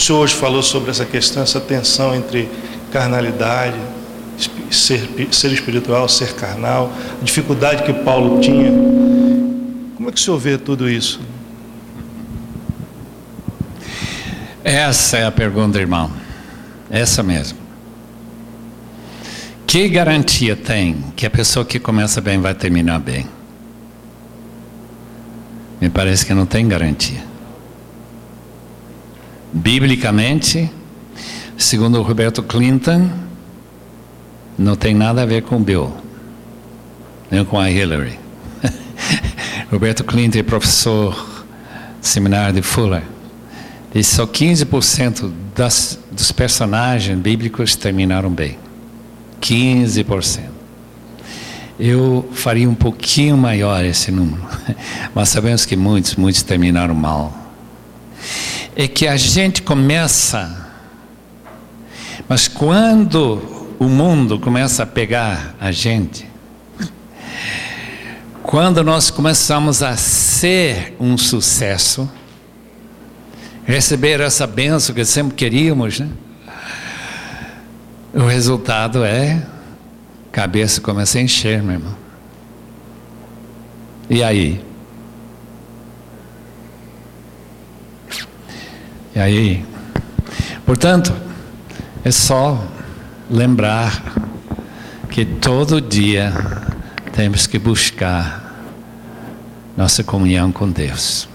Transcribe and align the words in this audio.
senhor 0.00 0.20
hoje 0.20 0.34
falou 0.34 0.62
sobre 0.62 0.90
essa 0.90 1.04
questão, 1.04 1.42
essa 1.42 1.60
tensão 1.60 2.14
entre 2.14 2.48
carnalidade, 2.90 3.78
ser, 4.70 5.08
ser 5.30 5.52
espiritual, 5.52 6.08
ser 6.08 6.34
carnal, 6.34 6.92
a 7.20 7.24
dificuldade 7.24 7.82
que 7.82 7.92
Paulo 7.92 8.40
tinha. 8.40 8.70
Como 9.96 10.08
é 10.08 10.12
que 10.12 10.18
o 10.18 10.20
senhor 10.20 10.38
vê 10.38 10.56
tudo 10.56 10.88
isso? 10.88 11.20
Essa 14.64 15.18
é 15.18 15.26
a 15.26 15.30
pergunta, 15.30 15.78
irmão. 15.78 16.10
Essa 16.90 17.22
mesmo. 17.22 17.58
Que 19.66 19.88
garantia 19.88 20.56
tem 20.56 21.04
que 21.14 21.24
a 21.24 21.30
pessoa 21.30 21.64
que 21.64 21.78
começa 21.78 22.20
bem 22.20 22.40
vai 22.40 22.54
terminar 22.54 22.98
bem? 22.98 23.26
Me 25.80 25.88
parece 25.88 26.26
que 26.26 26.34
não 26.34 26.44
tem 26.44 26.66
garantia. 26.66 27.29
Biblicamente, 29.52 30.70
segundo 31.56 31.98
o 31.98 32.02
Roberto 32.02 32.42
Clinton, 32.42 33.10
não 34.56 34.76
tem 34.76 34.94
nada 34.94 35.22
a 35.22 35.26
ver 35.26 35.42
com 35.42 35.62
Bill, 35.62 35.92
nem 37.30 37.44
com 37.44 37.58
a 37.58 37.70
Hillary. 37.70 38.18
Roberto 39.70 40.04
Clinton 40.04 40.38
é 40.38 40.42
professor 40.42 41.44
seminário 42.00 42.54
de 42.54 42.62
Fuller. 42.62 43.02
E 43.94 44.04
só 44.04 44.26
15% 44.26 45.32
das, 45.54 45.98
dos 46.12 46.30
personagens 46.30 47.18
bíblicos 47.18 47.74
terminaram 47.74 48.30
bem. 48.30 48.56
15%. 49.40 50.42
Eu 51.78 52.28
faria 52.32 52.68
um 52.68 52.74
pouquinho 52.74 53.36
maior 53.36 53.84
esse 53.84 54.12
número, 54.12 54.42
mas 55.14 55.30
sabemos 55.30 55.64
que 55.64 55.74
muitos, 55.74 56.14
muitos 56.14 56.42
terminaram 56.42 56.94
mal. 56.94 57.39
É 58.76 58.86
que 58.86 59.06
a 59.06 59.16
gente 59.16 59.62
começa, 59.62 60.70
mas 62.28 62.48
quando 62.48 63.74
o 63.78 63.84
mundo 63.84 64.38
começa 64.38 64.84
a 64.84 64.86
pegar 64.86 65.54
a 65.60 65.72
gente, 65.72 66.28
quando 68.42 68.82
nós 68.82 69.10
começamos 69.10 69.82
a 69.82 69.96
ser 69.96 70.96
um 70.98 71.16
sucesso, 71.18 72.10
receber 73.64 74.20
essa 74.20 74.46
benção 74.46 74.94
que 74.94 75.04
sempre 75.04 75.34
queríamos, 75.34 76.00
né? 76.00 76.08
O 78.12 78.26
resultado 78.26 79.04
é 79.04 79.46
cabeça 80.32 80.80
começa 80.80 81.18
a 81.18 81.22
encher, 81.22 81.62
meu 81.62 81.74
irmão. 81.74 81.96
E 84.08 84.22
aí? 84.22 84.69
E 89.14 89.18
aí? 89.18 89.64
Portanto, 90.64 91.12
é 92.04 92.10
só 92.10 92.64
lembrar 93.28 94.02
que 95.10 95.24
todo 95.24 95.80
dia 95.80 96.32
temos 97.12 97.46
que 97.46 97.58
buscar 97.58 98.40
nossa 99.76 100.04
comunhão 100.04 100.52
com 100.52 100.70
Deus. 100.70 101.28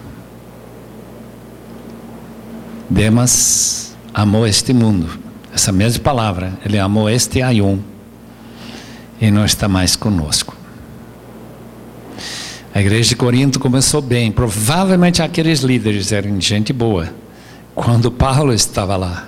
Demas 2.89 3.95
amou 4.13 4.47
este 4.47 4.71
mundo, 4.73 5.19
essa 5.53 5.71
mesma 5.71 6.03
palavra, 6.03 6.53
ele 6.65 6.79
amou 6.79 7.09
este 7.09 7.41
ayun 7.41 7.79
e 9.19 9.29
não 9.31 9.43
está 9.43 9.67
mais 9.67 9.95
conosco. 9.95 10.55
A 12.73 12.81
igreja 12.81 13.09
de 13.09 13.15
Corinto 13.15 13.59
começou 13.59 14.01
bem, 14.01 14.31
provavelmente 14.31 15.21
aqueles 15.21 15.61
líderes 15.61 16.11
eram 16.11 16.39
gente 16.39 16.71
boa, 16.71 17.09
quando 17.75 18.09
Paulo 18.09 18.53
estava 18.53 18.95
lá, 18.95 19.27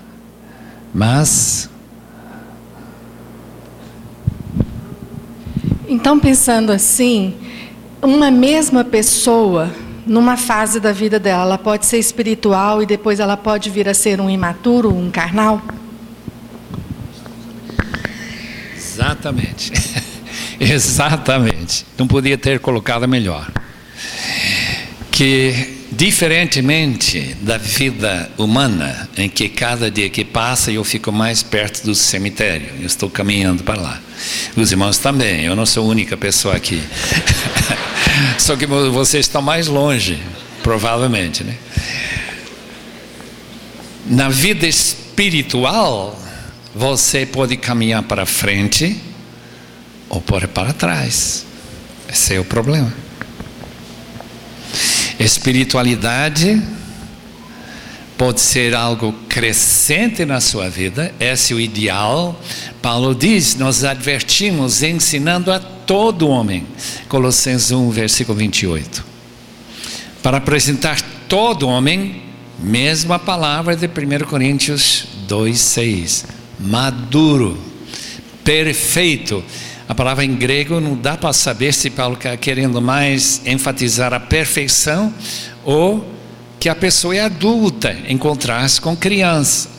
mas 0.93 1.69
Então, 5.89 6.19
pensando 6.19 6.73
assim, 6.73 7.33
uma 8.01 8.29
mesma 8.29 8.83
pessoa, 8.83 9.71
numa 10.05 10.35
fase 10.35 10.81
da 10.81 10.91
vida 10.91 11.17
dela, 11.17 11.43
ela 11.43 11.57
pode 11.57 11.85
ser 11.85 11.97
espiritual 11.97 12.83
e 12.83 12.85
depois 12.85 13.21
ela 13.21 13.37
pode 13.37 13.69
vir 13.69 13.87
a 13.87 13.93
ser 13.93 14.19
um 14.19 14.29
imaturo, 14.29 14.93
um 14.93 15.09
carnal? 15.09 15.61
Exatamente. 18.75 19.71
Exatamente. 20.59 21.85
Não 21.97 22.05
podia 22.05 22.37
ter 22.37 22.59
colocado 22.59 23.07
melhor. 23.07 23.49
Que 25.09 25.76
Diferentemente 25.91 27.35
da 27.41 27.57
vida 27.57 28.29
humana, 28.37 29.09
em 29.15 29.29
que 29.29 29.47
cada 29.47 29.89
dia 29.89 30.09
que 30.09 30.25
passa 30.25 30.69
eu 30.69 30.83
fico 30.83 31.13
mais 31.13 31.41
perto 31.41 31.85
do 31.85 31.95
cemitério, 31.95 32.67
eu 32.81 32.85
estou 32.85 33.09
caminhando 33.09 33.63
para 33.63 33.79
lá. 33.79 34.01
Os 34.55 34.71
irmãos 34.71 34.97
também, 34.97 35.45
eu 35.45 35.55
não 35.55 35.65
sou 35.65 35.85
a 35.85 35.87
única 35.87 36.17
pessoa 36.17 36.55
aqui. 36.55 36.81
Só 38.37 38.57
que 38.57 38.65
vocês 38.65 39.25
estão 39.25 39.41
mais 39.41 39.67
longe, 39.67 40.19
provavelmente, 40.61 41.43
né? 41.43 41.55
Na 44.05 44.27
vida 44.27 44.67
espiritual, 44.67 46.21
você 46.75 47.25
pode 47.25 47.55
caminhar 47.55 48.03
para 48.03 48.25
frente 48.25 49.01
ou 50.09 50.19
pode 50.19 50.47
para 50.47 50.73
trás. 50.73 51.45
Esse 52.09 52.35
é 52.35 52.39
o 52.39 52.45
problema. 52.45 53.06
Espiritualidade 55.19 56.61
pode 58.17 58.39
ser 58.39 58.75
algo 58.75 59.13
crescente 59.29 60.25
na 60.25 60.41
sua 60.41 60.69
vida, 60.69 61.13
esse 61.19 61.53
é 61.53 61.55
o 61.55 61.59
ideal. 61.59 62.39
Paulo 62.81 63.15
diz: 63.15 63.55
Nós 63.55 63.83
advertimos, 63.83 64.83
ensinando 64.83 65.51
a 65.51 65.59
todo 65.59 66.27
homem. 66.27 66.65
Colossenses 67.07 67.71
1, 67.71 67.89
versículo 67.89 68.37
28. 68.37 69.05
Para 70.21 70.37
apresentar 70.37 71.01
todo 71.27 71.67
homem, 71.67 72.23
mesma 72.59 73.17
palavra 73.17 73.75
de 73.75 73.87
1 73.87 74.25
Coríntios 74.27 75.05
2, 75.27 75.59
6. 75.59 76.25
Maduro, 76.59 77.57
perfeito 78.43 79.43
a 79.87 79.95
palavra 79.95 80.25
em 80.25 80.35
grego 80.35 80.79
não 80.79 80.95
dá 80.95 81.15
para 81.15 81.31
saber 81.31 81.73
se 81.73 81.89
Paulo 81.89 82.15
está 82.15 82.35
querendo 82.35 82.81
mais 82.81 83.41
enfatizar 83.45 84.13
a 84.13 84.19
perfeição 84.19 85.13
ou 85.63 86.05
que 86.59 86.67
a 86.67 86.75
pessoa 86.75 87.15
é 87.15 87.21
adulta, 87.21 87.95
encontrar-se 88.07 88.81
com 88.81 88.95
criança. 88.95 89.69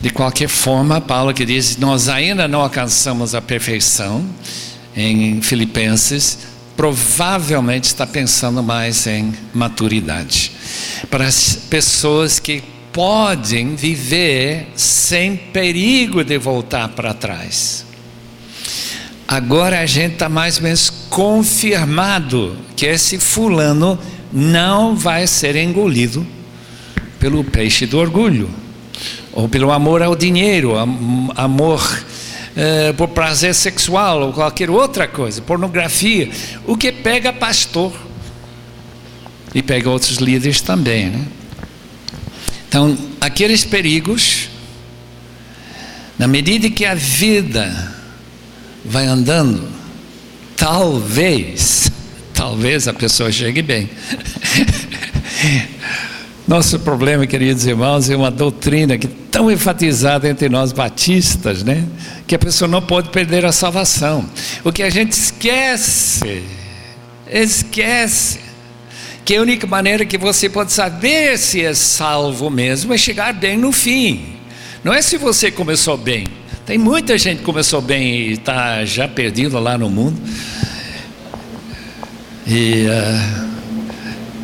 De 0.00 0.10
qualquer 0.10 0.48
forma, 0.48 1.00
Paulo 1.00 1.32
que 1.32 1.44
diz: 1.44 1.76
Nós 1.76 2.08
ainda 2.08 2.48
não 2.48 2.60
alcançamos 2.60 3.34
a 3.34 3.42
perfeição, 3.42 4.24
em 4.96 5.40
Filipenses, 5.42 6.38
provavelmente 6.76 7.84
está 7.84 8.06
pensando 8.06 8.62
mais 8.62 9.06
em 9.06 9.32
maturidade. 9.54 10.52
Para 11.08 11.26
as 11.26 11.56
pessoas 11.68 12.40
que 12.40 12.62
podem 12.92 13.76
viver 13.76 14.68
sem 14.74 15.36
perigo 15.36 16.24
de 16.24 16.36
voltar 16.36 16.88
para 16.88 17.14
trás. 17.14 17.87
Agora 19.30 19.80
a 19.80 19.84
gente 19.84 20.14
está 20.14 20.26
mais 20.26 20.56
ou 20.56 20.62
menos 20.62 20.88
confirmado 20.88 22.56
que 22.74 22.86
esse 22.86 23.18
fulano 23.18 23.98
não 24.32 24.96
vai 24.96 25.26
ser 25.26 25.54
engolido 25.54 26.26
pelo 27.20 27.44
peixe 27.44 27.84
do 27.84 27.98
orgulho, 27.98 28.48
ou 29.30 29.46
pelo 29.46 29.70
amor 29.70 30.02
ao 30.02 30.16
dinheiro, 30.16 30.72
amor 31.36 32.02
eh, 32.56 32.94
por 32.94 33.08
prazer 33.08 33.54
sexual, 33.54 34.22
ou 34.22 34.32
qualquer 34.32 34.70
outra 34.70 35.06
coisa, 35.06 35.42
pornografia, 35.42 36.30
o 36.66 36.74
que 36.74 36.90
pega 36.90 37.30
pastor 37.30 37.92
e 39.54 39.62
pega 39.62 39.90
outros 39.90 40.16
líderes 40.16 40.62
também, 40.62 41.10
né? 41.10 41.26
Então, 42.66 42.96
aqueles 43.20 43.62
perigos, 43.62 44.48
na 46.18 46.26
medida 46.26 46.70
que 46.70 46.86
a 46.86 46.94
vida 46.94 47.97
vai 48.84 49.06
andando, 49.06 49.68
talvez, 50.56 51.90
talvez 52.34 52.88
a 52.88 52.92
pessoa 52.92 53.30
chegue 53.30 53.62
bem. 53.62 53.88
Nosso 56.48 56.78
problema, 56.78 57.26
queridos 57.26 57.66
irmãos, 57.66 58.08
é 58.08 58.16
uma 58.16 58.30
doutrina 58.30 58.96
que 58.96 59.06
tão 59.06 59.50
enfatizada 59.50 60.26
entre 60.26 60.48
nós 60.48 60.72
batistas, 60.72 61.62
né? 61.62 61.84
Que 62.26 62.34
a 62.34 62.38
pessoa 62.38 62.66
não 62.66 62.80
pode 62.80 63.10
perder 63.10 63.44
a 63.44 63.52
salvação. 63.52 64.24
O 64.64 64.72
que 64.72 64.82
a 64.82 64.88
gente 64.88 65.12
esquece, 65.12 66.42
esquece, 67.30 68.40
que 69.26 69.36
a 69.36 69.42
única 69.42 69.66
maneira 69.66 70.06
que 70.06 70.16
você 70.16 70.48
pode 70.48 70.72
saber 70.72 71.36
se 71.36 71.62
é 71.62 71.74
salvo 71.74 72.48
mesmo 72.48 72.94
é 72.94 72.96
chegar 72.96 73.34
bem 73.34 73.58
no 73.58 73.70
fim. 73.70 74.36
Não 74.82 74.94
é 74.94 75.02
se 75.02 75.18
você 75.18 75.50
começou 75.50 75.98
bem. 75.98 76.26
Tem 76.68 76.76
muita 76.76 77.16
gente 77.16 77.38
que 77.38 77.44
começou 77.44 77.80
bem 77.80 78.14
e 78.14 78.32
está 78.34 78.84
já 78.84 79.08
perdido 79.08 79.58
lá 79.58 79.78
no 79.78 79.88
mundo. 79.88 80.20
E 82.46 82.84
uh, 82.84 83.48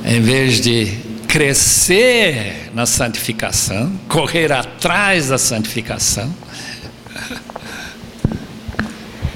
em 0.06 0.23
vez 0.23 0.59
de 0.59 0.87
crescer 1.29 2.71
na 2.73 2.87
santificação, 2.87 3.93
correr 4.09 4.50
atrás 4.50 5.29
da 5.29 5.37
santificação. 5.37 6.35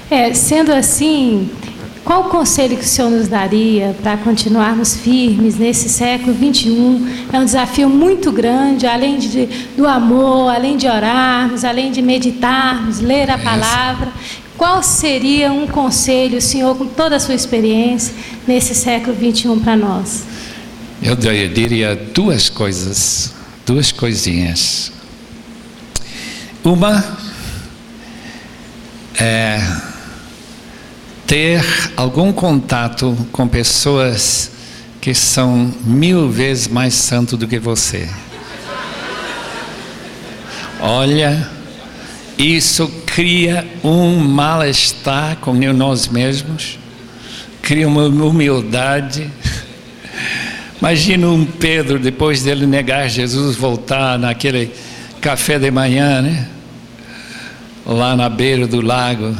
É, 0.09 0.33
sendo 0.33 0.73
assim, 0.73 1.51
qual 2.09 2.21
o 2.21 2.23
conselho 2.23 2.75
que 2.75 2.83
o 2.83 2.87
senhor 2.87 3.11
nos 3.11 3.27
daria 3.27 3.95
para 4.01 4.17
continuarmos 4.17 4.95
firmes 4.95 5.59
nesse 5.59 5.87
século 5.87 6.33
21? 6.33 7.27
É 7.31 7.39
um 7.39 7.45
desafio 7.45 7.87
muito 7.87 8.31
grande, 8.31 8.87
além 8.87 9.19
de, 9.19 9.45
do 9.77 9.87
amor, 9.87 10.49
além 10.49 10.75
de 10.75 10.87
orarmos, 10.87 11.63
além 11.63 11.91
de 11.91 12.01
meditarmos, 12.01 12.99
ler 12.99 13.29
a 13.29 13.37
palavra. 13.37 14.11
Qual 14.57 14.81
seria 14.81 15.53
um 15.53 15.67
conselho, 15.67 16.39
o 16.39 16.41
senhor, 16.41 16.75
com 16.75 16.87
toda 16.87 17.17
a 17.17 17.19
sua 17.19 17.35
experiência, 17.35 18.11
nesse 18.47 18.73
século 18.73 19.15
21 19.15 19.59
para 19.59 19.77
nós? 19.77 20.23
Eu 21.03 21.15
diria 21.15 21.95
duas 21.95 22.49
coisas, 22.49 23.35
duas 23.67 23.91
coisinhas. 23.91 24.91
Uma 26.63 27.19
é 29.15 29.88
ter 31.29 31.63
algum 31.95 32.33
contato 32.33 33.15
com 33.31 33.47
pessoas 33.47 34.49
que 34.99 35.13
são 35.13 35.71
mil 35.85 36.27
vezes 36.27 36.67
mais 36.67 36.95
santos 36.95 37.37
do 37.37 37.47
que 37.47 37.59
você. 37.59 38.09
Olha, 40.79 41.47
isso 42.35 42.87
cria 43.05 43.63
um 43.83 44.17
mal-estar 44.17 45.35
com 45.35 45.53
nós 45.53 46.07
mesmos, 46.07 46.79
cria 47.61 47.87
uma 47.87 48.05
humildade. 48.07 49.29
Imagina 50.79 51.27
um 51.27 51.45
Pedro, 51.45 51.99
depois 51.99 52.41
dele 52.41 52.65
negar 52.65 53.07
Jesus, 53.07 53.55
voltar 53.55 54.17
naquele 54.17 54.73
café 55.21 55.59
de 55.59 55.69
manhã, 55.69 56.23
né? 56.23 56.47
Lá 57.85 58.15
na 58.15 58.29
beira 58.29 58.65
do 58.65 58.81
lago, 58.81 59.35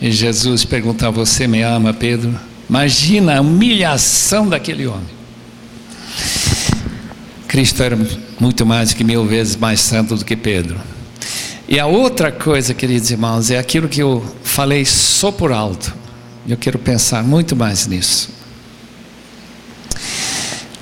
e 0.00 0.10
Jesus 0.10 0.64
perguntar: 0.64 1.10
Você 1.10 1.46
me 1.46 1.62
ama, 1.62 1.92
Pedro? 1.92 2.38
Imagina 2.68 3.38
a 3.38 3.40
humilhação 3.40 4.48
daquele 4.48 4.86
homem. 4.86 5.18
Cristo 7.46 7.82
era 7.82 7.98
muito 8.38 8.66
mais 8.66 8.92
que 8.92 9.02
mil 9.02 9.24
vezes 9.24 9.56
mais 9.56 9.80
santo 9.80 10.16
do 10.16 10.24
que 10.24 10.36
Pedro. 10.36 10.78
E 11.66 11.78
a 11.78 11.86
outra 11.86 12.30
coisa, 12.30 12.74
queridos 12.74 13.10
irmãos, 13.10 13.50
é 13.50 13.58
aquilo 13.58 13.88
que 13.88 14.02
eu 14.02 14.24
falei 14.42 14.84
só 14.84 15.32
por 15.32 15.52
alto. 15.52 15.94
Eu 16.46 16.56
quero 16.56 16.78
pensar 16.78 17.22
muito 17.22 17.56
mais 17.56 17.86
nisso. 17.86 18.30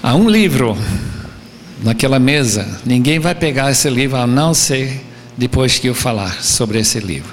Há 0.03 0.15
um 0.15 0.29
livro 0.29 0.77
naquela 1.83 2.19
mesa, 2.19 2.81
ninguém 2.85 3.19
vai 3.19 3.35
pegar 3.35 3.71
esse 3.71 3.89
livro 3.91 4.17
a 4.17 4.27
não 4.27 4.55
ser 4.55 5.06
depois 5.37 5.79
que 5.79 5.88
eu 5.88 5.94
falar 5.94 6.43
sobre 6.43 6.79
esse 6.79 6.99
livro. 6.99 7.33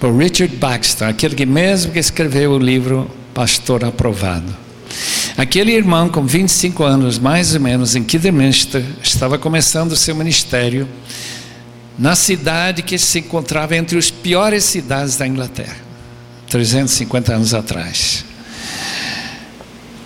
Por 0.00 0.16
Richard 0.16 0.54
Baxter, 0.56 1.08
aquele 1.08 1.34
que 1.34 1.46
mesmo 1.46 1.92
que 1.92 1.98
escreveu 1.98 2.52
o 2.52 2.58
livro 2.58 3.08
Pastor 3.32 3.84
Aprovado. 3.84 4.64
Aquele 5.36 5.72
irmão 5.72 6.08
com 6.08 6.24
25 6.24 6.84
anos, 6.84 7.18
mais 7.18 7.54
ou 7.54 7.60
menos, 7.60 7.96
em 7.96 8.02
Kidderminster, 8.02 8.84
estava 9.02 9.38
começando 9.38 9.96
seu 9.96 10.14
ministério 10.14 10.88
na 11.98 12.14
cidade 12.14 12.82
que 12.82 12.98
se 12.98 13.20
encontrava 13.20 13.76
entre 13.76 13.98
as 13.98 14.10
piores 14.10 14.64
cidades 14.64 15.16
da 15.16 15.26
Inglaterra, 15.26 15.76
350 16.48 17.34
anos 17.34 17.54
atrás. 17.54 18.24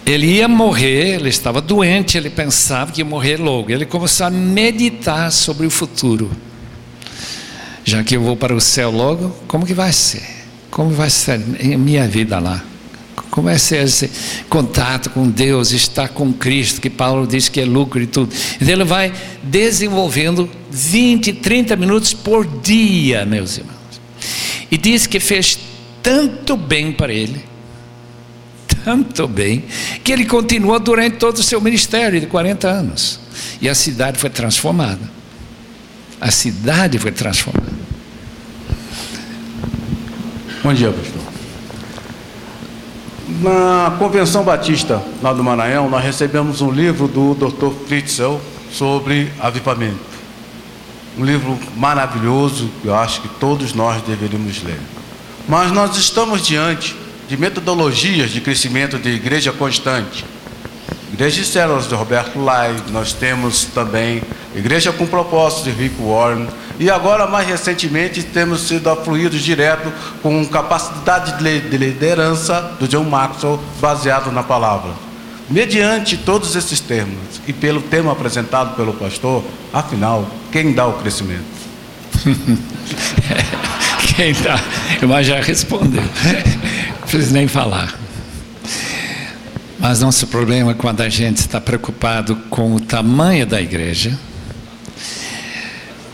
Ele 0.06 0.26
ia 0.26 0.48
morrer, 0.48 1.16
ele 1.16 1.28
estava 1.28 1.60
doente, 1.60 2.16
ele 2.16 2.30
pensava 2.30 2.90
que 2.90 3.02
ia 3.02 3.04
morrer 3.04 3.36
logo. 3.36 3.70
Ele 3.70 3.84
começou 3.84 4.26
a 4.26 4.30
meditar 4.30 5.30
sobre 5.30 5.66
o 5.66 5.70
futuro 5.70 6.30
já 7.88 8.04
que 8.04 8.16
eu 8.16 8.20
vou 8.20 8.36
para 8.36 8.54
o 8.54 8.60
céu 8.60 8.90
logo, 8.90 9.34
como 9.48 9.64
que 9.64 9.72
vai 9.72 9.92
ser? 9.92 10.22
Como 10.70 10.90
vai 10.90 11.08
ser 11.08 11.38
minha 11.38 12.06
vida 12.06 12.38
lá? 12.38 12.62
Como 13.30 13.46
vai 13.48 13.58
ser 13.58 13.84
esse 13.84 14.10
contato 14.48 15.10
com 15.10 15.28
Deus, 15.28 15.72
estar 15.72 16.08
com 16.08 16.32
Cristo, 16.32 16.80
que 16.80 16.90
Paulo 16.90 17.26
diz 17.26 17.48
que 17.48 17.60
é 17.60 17.64
lucro 17.64 18.02
e 18.02 18.06
tudo. 18.06 18.34
Então 18.56 18.68
ele 18.68 18.84
vai 18.84 19.12
desenvolvendo 19.42 20.48
20, 20.70 21.32
30 21.34 21.76
minutos 21.76 22.12
por 22.12 22.46
dia, 22.60 23.24
meus 23.24 23.56
irmãos. 23.56 23.78
E 24.70 24.76
diz 24.76 25.06
que 25.06 25.18
fez 25.18 25.58
tanto 26.02 26.56
bem 26.56 26.92
para 26.92 27.12
ele, 27.12 27.42
tanto 28.84 29.26
bem, 29.26 29.64
que 30.04 30.12
ele 30.12 30.26
continuou 30.26 30.78
durante 30.78 31.16
todo 31.16 31.38
o 31.38 31.42
seu 31.42 31.60
ministério 31.60 32.20
de 32.20 32.26
40 32.26 32.68
anos. 32.68 33.18
E 33.62 33.68
a 33.68 33.74
cidade 33.74 34.18
foi 34.18 34.28
transformada. 34.28 35.17
A 36.20 36.30
cidade 36.30 36.98
foi 36.98 37.12
transformada. 37.12 37.78
Bom 40.62 40.74
dia, 40.74 40.90
pastor. 40.90 41.22
Na 43.40 43.94
Convenção 43.98 44.42
Batista, 44.42 45.00
lá 45.22 45.32
do 45.32 45.44
Maranhão, 45.44 45.88
nós 45.88 46.02
recebemos 46.02 46.60
um 46.60 46.70
livro 46.70 47.06
do 47.06 47.34
Dr. 47.34 47.70
Fritzel 47.86 48.40
sobre 48.72 49.30
avivamento. 49.38 49.98
Um 51.16 51.24
livro 51.24 51.58
maravilhoso, 51.76 52.68
que 52.82 52.88
eu 52.88 52.96
acho 52.96 53.20
que 53.22 53.28
todos 53.28 53.72
nós 53.72 54.02
deveríamos 54.02 54.62
ler. 54.62 54.80
Mas 55.48 55.70
nós 55.70 55.96
estamos 55.96 56.46
diante 56.46 56.96
de 57.28 57.36
metodologias 57.36 58.30
de 58.30 58.40
crescimento 58.40 58.98
de 58.98 59.10
igreja 59.10 59.52
constante. 59.52 60.24
Igreja 61.12 61.40
de 61.42 61.46
células 61.46 61.88
de 61.88 61.94
Roberto 61.94 62.40
Lai, 62.40 62.74
nós 62.90 63.12
temos 63.12 63.64
também 63.66 64.22
Igreja 64.54 64.92
com 64.92 65.06
Propósito 65.06 65.64
de 65.64 65.70
Rick 65.70 65.96
Warren, 66.00 66.48
e 66.80 66.88
agora, 66.88 67.26
mais 67.26 67.46
recentemente, 67.46 68.22
temos 68.22 68.62
sido 68.68 68.88
afluídos 68.88 69.42
direto 69.42 69.92
com 70.22 70.46
capacidade 70.46 71.36
de 71.38 71.76
liderança 71.76 72.76
do 72.78 72.86
John 72.86 73.04
Maxwell, 73.04 73.60
baseado 73.80 74.30
na 74.30 74.42
palavra. 74.42 74.92
Mediante 75.50 76.16
todos 76.16 76.54
esses 76.54 76.78
termos 76.78 77.40
e 77.46 77.52
pelo 77.52 77.80
tema 77.80 78.12
apresentado 78.12 78.76
pelo 78.76 78.92
pastor, 78.92 79.42
afinal, 79.72 80.28
quem 80.52 80.72
dá 80.72 80.86
o 80.86 80.94
crescimento? 80.94 81.44
quem 84.14 84.32
dá? 84.34 84.60
Mas 85.06 85.26
já 85.26 85.40
respondeu. 85.40 86.02
Não 86.02 87.08
preciso 87.08 87.32
nem 87.32 87.48
falar. 87.48 87.94
Mas 89.78 90.00
nosso 90.00 90.26
problema 90.26 90.72
é 90.72 90.74
quando 90.74 91.00
a 91.00 91.08
gente 91.08 91.38
está 91.38 91.60
preocupado 91.60 92.36
com 92.50 92.74
o 92.74 92.80
tamanho 92.80 93.46
da 93.46 93.60
igreja 93.60 94.18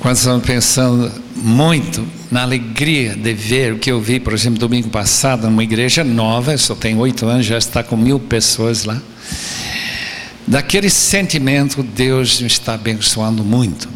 quando 0.05 0.19
estamos 0.19 0.45
pensando 0.45 1.11
muito 1.35 2.07
na 2.31 2.43
alegria 2.43 3.17
de 3.17 3.33
ver 3.33 3.73
o 3.73 3.79
que 3.79 3.91
eu 3.91 4.03
vi, 4.03 4.21
por 4.21 4.35
exemplo, 4.35 4.59
domingo 4.59 4.91
passado, 4.91 5.49
numa 5.49 5.65
igreja 5.65 6.05
nova, 6.05 6.59
só 6.59 6.75
tem 6.75 6.95
oito 6.95 7.25
anos, 7.25 7.47
já 7.47 7.57
está 7.57 7.83
com 7.83 7.97
mil 7.97 8.21
pessoas 8.21 8.85
lá. 8.85 9.01
Daquele 10.47 10.91
sentimento, 10.91 11.83
Deus 11.83 12.39
me 12.43 12.47
está 12.47 12.75
abençoando 12.75 13.43
muito. 13.43 13.89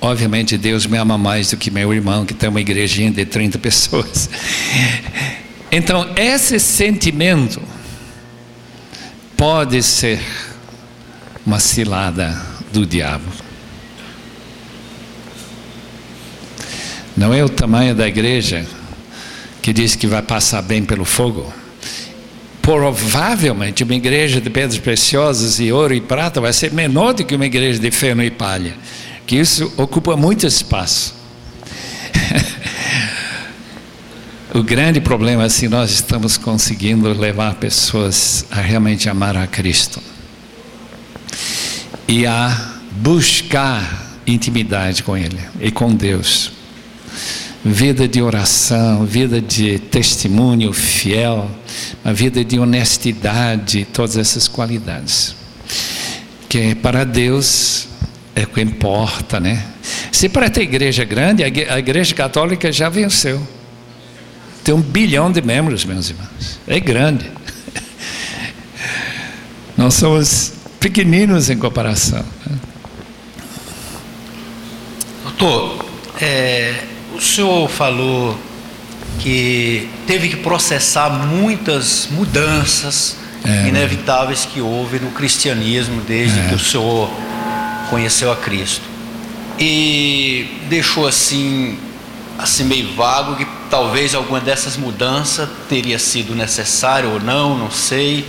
Obviamente, 0.00 0.58
Deus 0.58 0.86
me 0.86 0.98
ama 0.98 1.16
mais 1.16 1.50
do 1.50 1.56
que 1.56 1.70
meu 1.70 1.94
irmão, 1.94 2.26
que 2.26 2.34
tem 2.34 2.48
uma 2.48 2.60
igrejinha 2.60 3.12
de 3.12 3.24
30 3.24 3.56
pessoas. 3.60 4.28
Então, 5.70 6.10
esse 6.16 6.58
sentimento 6.58 7.62
pode 9.36 9.80
ser 9.84 10.20
uma 11.46 11.60
cilada 11.60 12.42
do 12.72 12.84
diabo. 12.84 13.43
Não 17.16 17.32
é 17.32 17.44
o 17.44 17.48
tamanho 17.48 17.94
da 17.94 18.08
igreja 18.08 18.66
que 19.62 19.72
diz 19.72 19.94
que 19.94 20.06
vai 20.06 20.20
passar 20.20 20.62
bem 20.62 20.84
pelo 20.84 21.04
fogo. 21.04 21.52
Provavelmente 22.60 23.84
uma 23.84 23.94
igreja 23.94 24.40
de 24.40 24.50
pedras 24.50 24.78
preciosas 24.80 25.60
e 25.60 25.70
ouro 25.70 25.94
e 25.94 26.00
prata 26.00 26.40
vai 26.40 26.52
ser 26.52 26.72
menor 26.72 27.14
do 27.14 27.24
que 27.24 27.36
uma 27.36 27.46
igreja 27.46 27.78
de 27.78 27.90
feno 27.90 28.22
e 28.22 28.30
palha, 28.30 28.74
que 29.26 29.36
isso 29.36 29.72
ocupa 29.76 30.16
muito 30.16 30.44
espaço. 30.44 31.14
o 34.52 34.62
grande 34.62 35.00
problema 35.00 35.44
é 35.44 35.48
se 35.48 35.68
nós 35.68 35.92
estamos 35.92 36.36
conseguindo 36.36 37.12
levar 37.12 37.54
pessoas 37.54 38.44
a 38.50 38.60
realmente 38.60 39.08
amar 39.08 39.36
a 39.36 39.46
Cristo 39.46 40.00
e 42.08 42.26
a 42.26 42.74
buscar 42.90 44.18
intimidade 44.26 45.04
com 45.04 45.16
Ele 45.16 45.38
e 45.60 45.70
com 45.70 45.94
Deus 45.94 46.53
vida 47.64 48.06
de 48.06 48.20
oração, 48.20 49.06
vida 49.06 49.40
de 49.40 49.78
testemunho 49.78 50.72
fiel, 50.72 51.50
uma 52.04 52.12
vida 52.12 52.44
de 52.44 52.58
honestidade, 52.58 53.86
todas 53.90 54.18
essas 54.18 54.46
qualidades. 54.46 55.34
Que 56.48 56.74
para 56.74 57.04
Deus 57.04 57.88
é 58.36 58.42
o 58.42 58.46
que 58.46 58.60
importa, 58.60 59.40
né? 59.40 59.64
Se 60.12 60.28
para 60.28 60.50
ter 60.50 60.62
igreja 60.62 61.04
grande, 61.04 61.42
a 61.42 61.78
igreja 61.78 62.14
católica 62.14 62.70
já 62.70 62.88
venceu. 62.88 63.42
Tem 64.62 64.74
um 64.74 64.80
bilhão 64.80 65.32
de 65.32 65.42
membros, 65.42 65.84
meus 65.84 66.10
irmãos. 66.10 66.60
É 66.66 66.78
grande. 66.80 67.30
Nós 69.76 69.94
somos 69.94 70.52
pequeninos 70.78 71.48
em 71.48 71.56
comparação. 71.56 72.24
Doutor, 75.22 75.84
é, 76.20 76.93
o 77.14 77.20
senhor 77.20 77.68
falou 77.68 78.38
que 79.20 79.88
teve 80.06 80.28
que 80.28 80.36
processar 80.36 81.08
muitas 81.10 82.08
mudanças 82.10 83.16
é, 83.44 83.68
inevitáveis 83.68 84.44
que 84.44 84.60
houve 84.60 84.98
no 84.98 85.10
cristianismo 85.10 86.00
desde 86.02 86.38
é. 86.38 86.48
que 86.48 86.54
o 86.54 86.58
senhor 86.58 87.10
conheceu 87.90 88.32
a 88.32 88.36
Cristo. 88.36 88.82
E 89.58 90.58
deixou 90.68 91.06
assim, 91.06 91.78
assim 92.38 92.64
meio 92.64 92.92
vago 92.94 93.36
que 93.36 93.46
talvez 93.70 94.14
alguma 94.14 94.40
dessas 94.40 94.76
mudanças 94.76 95.48
teria 95.68 95.98
sido 95.98 96.34
necessária 96.34 97.08
ou 97.08 97.20
não, 97.20 97.56
não 97.56 97.70
sei. 97.70 98.24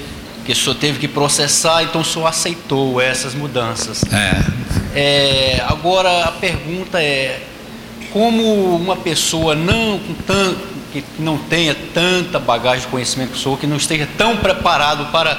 Que 0.46 0.52
o 0.52 0.56
senhor 0.56 0.76
teve 0.76 1.00
que 1.00 1.08
processar, 1.08 1.82
então 1.82 2.02
o 2.02 2.06
senhor 2.06 2.28
aceitou 2.28 3.02
essas 3.02 3.34
mudanças. 3.34 4.04
É. 4.14 5.00
é 5.00 5.64
agora 5.68 6.26
a 6.26 6.32
pergunta 6.34 7.02
é 7.02 7.42
como 8.16 8.78
uma 8.78 8.96
pessoa 8.96 9.56
não 9.56 10.00
com 10.00 10.14
tanto 10.26 10.62
que 10.94 11.04
não 11.20 11.38
tenha 11.38 11.76
tanta 11.94 12.40
bagagem 12.40 12.80
de 12.80 12.88
conhecimento 12.88 13.34
que 13.34 13.38
sou, 13.38 13.58
que 13.58 13.68
não 13.68 13.76
esteja 13.76 14.08
tão 14.18 14.38
preparado 14.38 15.12
para 15.12 15.38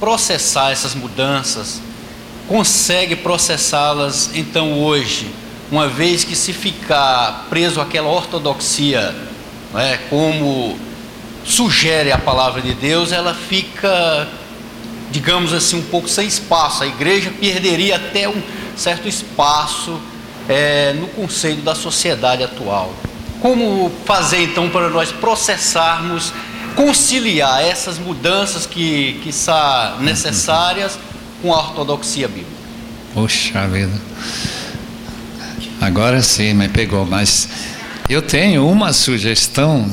processar 0.00 0.70
essas 0.70 0.94
mudanças, 0.94 1.82
consegue 2.48 3.14
processá-las 3.14 4.30
então 4.32 4.72
hoje, 4.72 5.28
uma 5.70 5.86
vez 5.86 6.24
que 6.24 6.34
se 6.34 6.54
ficar 6.54 7.46
preso 7.50 7.78
àquela 7.78 8.08
ortodoxia, 8.08 9.14
é, 9.74 9.98
como 10.08 10.78
sugere 11.44 12.10
a 12.10 12.16
palavra 12.16 12.62
de 12.62 12.72
Deus, 12.72 13.12
ela 13.12 13.34
fica, 13.34 14.26
digamos 15.10 15.52
assim, 15.52 15.76
um 15.76 15.82
pouco 15.82 16.08
sem 16.08 16.26
espaço. 16.26 16.84
A 16.84 16.86
igreja 16.86 17.30
perderia 17.38 17.96
até 17.96 18.26
um 18.26 18.42
certo 18.74 19.06
espaço 19.06 20.00
é, 20.48 20.92
no 20.94 21.06
conceito 21.08 21.62
da 21.62 21.74
sociedade 21.74 22.42
atual. 22.42 22.92
Como 23.40 23.90
fazer 24.04 24.42
então 24.42 24.70
para 24.70 24.88
nós 24.88 25.12
processarmos, 25.12 26.32
conciliar 26.74 27.62
essas 27.62 27.98
mudanças 27.98 28.66
que, 28.66 29.20
que 29.22 29.32
são 29.32 30.00
necessárias 30.00 30.98
com 31.42 31.52
a 31.52 31.58
ortodoxia 31.58 32.26
bíblica? 32.26 32.50
Poxa 33.12 33.68
vida. 33.68 33.92
Agora 35.80 36.22
sim, 36.22 36.54
me 36.54 36.68
pegou, 36.68 37.04
mas 37.04 37.48
eu 38.08 38.22
tenho 38.22 38.66
uma 38.68 38.92
sugestão. 38.92 39.90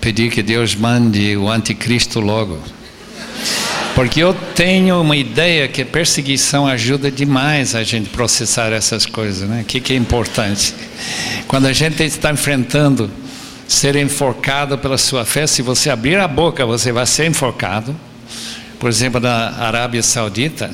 Pedir 0.00 0.30
que 0.30 0.42
Deus 0.42 0.74
mande 0.74 1.36
o 1.36 1.48
anticristo 1.50 2.20
logo. 2.20 2.58
Porque 3.98 4.20
eu 4.20 4.32
tenho 4.32 5.00
uma 5.00 5.16
ideia 5.16 5.66
que 5.66 5.84
perseguição 5.84 6.68
ajuda 6.68 7.10
demais 7.10 7.74
a 7.74 7.82
gente 7.82 8.08
processar 8.10 8.72
essas 8.72 9.04
coisas, 9.04 9.48
né? 9.48 9.62
O 9.62 9.64
que, 9.64 9.80
que 9.80 9.92
é 9.92 9.96
importante? 9.96 10.72
Quando 11.48 11.66
a 11.66 11.72
gente 11.72 12.04
está 12.04 12.30
enfrentando 12.30 13.10
ser 13.66 13.96
enforcado 13.96 14.78
pela 14.78 14.96
sua 14.96 15.24
fé, 15.24 15.48
se 15.48 15.62
você 15.62 15.90
abrir 15.90 16.16
a 16.16 16.28
boca, 16.28 16.64
você 16.64 16.92
vai 16.92 17.06
ser 17.06 17.26
enforcado. 17.26 17.92
Por 18.78 18.88
exemplo, 18.88 19.18
na 19.18 19.50
Arábia 19.58 20.00
Saudita 20.00 20.70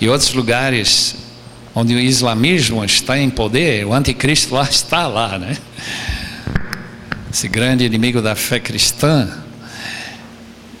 e 0.00 0.08
outros 0.08 0.32
lugares 0.32 1.16
onde 1.74 1.92
o 1.92 1.98
islamismo 1.98 2.84
está 2.84 3.18
em 3.18 3.28
poder, 3.28 3.84
o 3.84 3.92
anticristo 3.92 4.54
lá 4.54 4.62
está 4.70 5.08
lá, 5.08 5.40
né? 5.40 5.56
Esse 7.32 7.48
grande 7.48 7.84
inimigo 7.84 8.22
da 8.22 8.36
fé 8.36 8.60
cristã. 8.60 9.42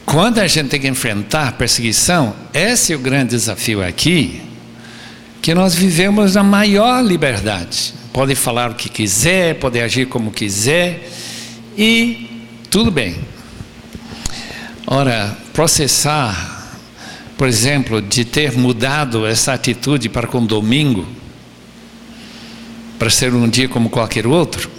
Quando 0.06 0.38
a 0.38 0.46
gente 0.46 0.70
tem 0.70 0.80
que 0.80 0.88
enfrentar 0.88 1.58
perseguição, 1.58 2.34
esse 2.54 2.94
é 2.94 2.96
o 2.96 2.98
grande 2.98 3.30
desafio 3.30 3.84
aqui, 3.84 4.40
que 5.42 5.52
nós 5.54 5.74
vivemos 5.74 6.36
na 6.36 6.42
maior 6.42 7.04
liberdade 7.04 7.96
pode 8.16 8.34
falar 8.34 8.70
o 8.70 8.74
que 8.74 8.88
quiser, 8.88 9.56
pode 9.56 9.78
agir 9.78 10.06
como 10.06 10.30
quiser 10.30 11.06
e 11.76 12.46
tudo 12.70 12.90
bem. 12.90 13.14
Ora, 14.86 15.36
processar, 15.52 16.80
por 17.36 17.46
exemplo, 17.46 18.00
de 18.00 18.24
ter 18.24 18.56
mudado 18.56 19.26
essa 19.26 19.52
atitude 19.52 20.08
para 20.08 20.26
com 20.26 20.42
domingo, 20.46 21.06
para 22.98 23.10
ser 23.10 23.34
um 23.34 23.46
dia 23.46 23.68
como 23.68 23.90
qualquer 23.90 24.26
outro, 24.26 24.70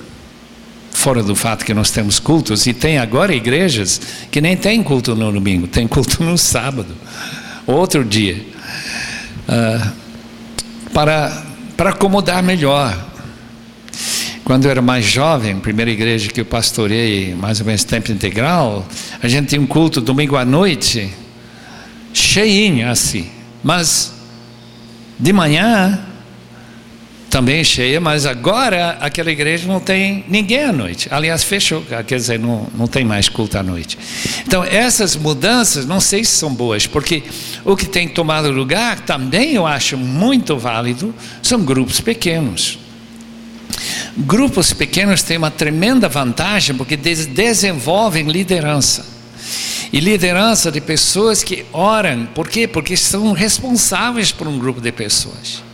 fora 1.07 1.23
do 1.23 1.37
fato 1.37 1.63
que 1.63 1.73
nós 1.73 1.89
temos 1.89 2.19
cultos, 2.19 2.67
e 2.67 2.73
tem 2.73 2.97
agora 2.97 3.33
igrejas 3.33 4.01
que 4.29 4.41
nem 4.41 4.57
tem 4.57 4.83
culto 4.83 5.15
no 5.15 5.31
domingo, 5.31 5.65
tem 5.65 5.87
culto 5.87 6.21
no 6.21 6.37
sábado, 6.37 6.93
outro 7.65 8.03
dia, 8.03 8.45
uh, 9.47 9.91
para, 10.93 11.45
para 11.77 11.91
acomodar 11.91 12.43
melhor. 12.43 13.07
Quando 14.43 14.65
eu 14.65 14.71
era 14.71 14.81
mais 14.81 15.05
jovem, 15.05 15.57
primeira 15.61 15.89
igreja 15.89 16.27
que 16.27 16.41
eu 16.41 16.45
pastorei, 16.45 17.33
mais 17.35 17.61
ou 17.61 17.65
menos 17.65 17.85
tempo 17.85 18.11
integral, 18.11 18.85
a 19.23 19.29
gente 19.29 19.47
tinha 19.47 19.61
um 19.61 19.65
culto 19.65 20.01
domingo 20.01 20.35
à 20.35 20.43
noite, 20.43 21.09
cheinho 22.13 22.91
assim. 22.91 23.29
Mas 23.63 24.11
de 25.17 25.31
manhã 25.31 26.05
também 27.29 27.63
cheia, 27.63 28.00
mas 28.00 28.25
agora 28.25 28.98
aquela 29.01 29.31
igreja 29.31 29.67
não 29.67 29.79
tem 29.79 30.24
ninguém 30.27 30.63
à 30.63 30.72
noite. 30.72 31.07
Aliás, 31.12 31.43
fechou, 31.43 31.84
quer 31.84 32.15
dizer, 32.17 32.39
não, 32.39 32.67
não 32.75 32.88
tem 32.88 33.03
mais 33.03 33.27
culto 33.27 33.57
à 33.57 33.63
noite. 33.63 33.98
Então, 34.46 34.63
essas 34.63 35.15
mudanças, 35.15 35.86
não 35.86 36.00
sei 36.00 36.24
se 36.24 36.31
são 36.31 36.53
boas, 36.53 36.88
porque 36.88 37.24
o 37.65 37.75
que 37.75 37.86
tem 37.86 38.07
tomado 38.07 38.50
lugar, 38.50 39.01
também 39.01 39.53
eu 39.53 39.67
acho 39.67 39.98
muito 39.98 40.57
válido, 40.57 41.13
são 41.43 41.62
grupos 41.63 42.00
pequenos. 42.00 42.79
Grupos 44.15 44.74
pequenos 44.74 45.22
têm 45.22 45.38
uma 45.38 45.51
tremenda 45.51 46.10
vantagem 46.10 46.75
porque 46.75 46.98
desenvolvem 46.98 48.25
liderança. 48.25 49.05
E 49.91 50.00
liderança 50.00 50.72
de 50.72 50.81
pessoas 50.81 51.43
que 51.43 51.65
oram, 51.72 52.25
por 52.34 52.48
quê? 52.48 52.67
Porque 52.67 52.98
são 52.98 53.31
responsáveis 53.31 54.31
por 54.31 54.48
um 54.48 54.57
grupo 54.57 54.81
de 54.81 54.91
pessoas. 54.91 55.66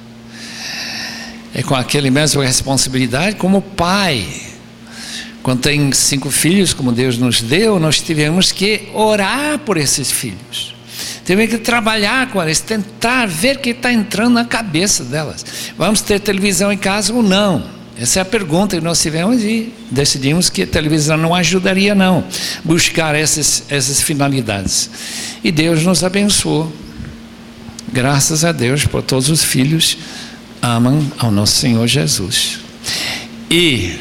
É 1.53 1.61
com 1.61 1.75
aquele 1.75 2.09
mesma 2.09 2.43
responsabilidade 2.43 3.35
como 3.35 3.61
pai. 3.61 4.25
Quando 5.43 5.59
tem 5.59 5.91
cinco 5.91 6.31
filhos, 6.31 6.73
como 6.73 6.91
Deus 6.91 7.17
nos 7.17 7.41
deu, 7.41 7.79
nós 7.79 8.01
tivemos 8.01 8.51
que 8.51 8.89
orar 8.93 9.59
por 9.59 9.77
esses 9.77 10.09
filhos. 10.09 10.73
Temos 11.25 11.47
que 11.49 11.57
trabalhar 11.57 12.29
com 12.31 12.41
eles, 12.41 12.59
tentar 12.59 13.27
ver 13.27 13.57
o 13.57 13.59
que 13.59 13.69
está 13.69 13.91
entrando 13.91 14.33
na 14.33 14.45
cabeça 14.45 15.03
delas. 15.03 15.45
Vamos 15.77 16.01
ter 16.01 16.19
televisão 16.19 16.71
em 16.71 16.77
casa 16.77 17.13
ou 17.13 17.21
não? 17.21 17.63
Essa 17.97 18.19
é 18.19 18.21
a 18.21 18.25
pergunta 18.25 18.75
que 18.75 18.83
nós 18.83 19.01
tivemos 19.01 19.43
e 19.43 19.71
decidimos 19.91 20.49
que 20.49 20.63
a 20.63 20.67
televisão 20.67 21.15
não 21.15 21.35
ajudaria 21.35 21.93
não 21.93 22.23
buscar 22.63 23.13
essas, 23.13 23.63
essas 23.69 24.01
finalidades. 24.01 24.89
E 25.43 25.51
Deus 25.51 25.83
nos 25.83 26.03
abençoou. 26.03 26.73
Graças 27.91 28.43
a 28.43 28.51
Deus 28.51 28.85
por 28.85 29.03
todos 29.03 29.29
os 29.29 29.43
filhos 29.43 29.97
amam 30.63 31.05
ao 31.19 31.29
nosso 31.29 31.57
Senhor 31.57 31.85
Jesus. 31.85 32.59
E 33.51 33.99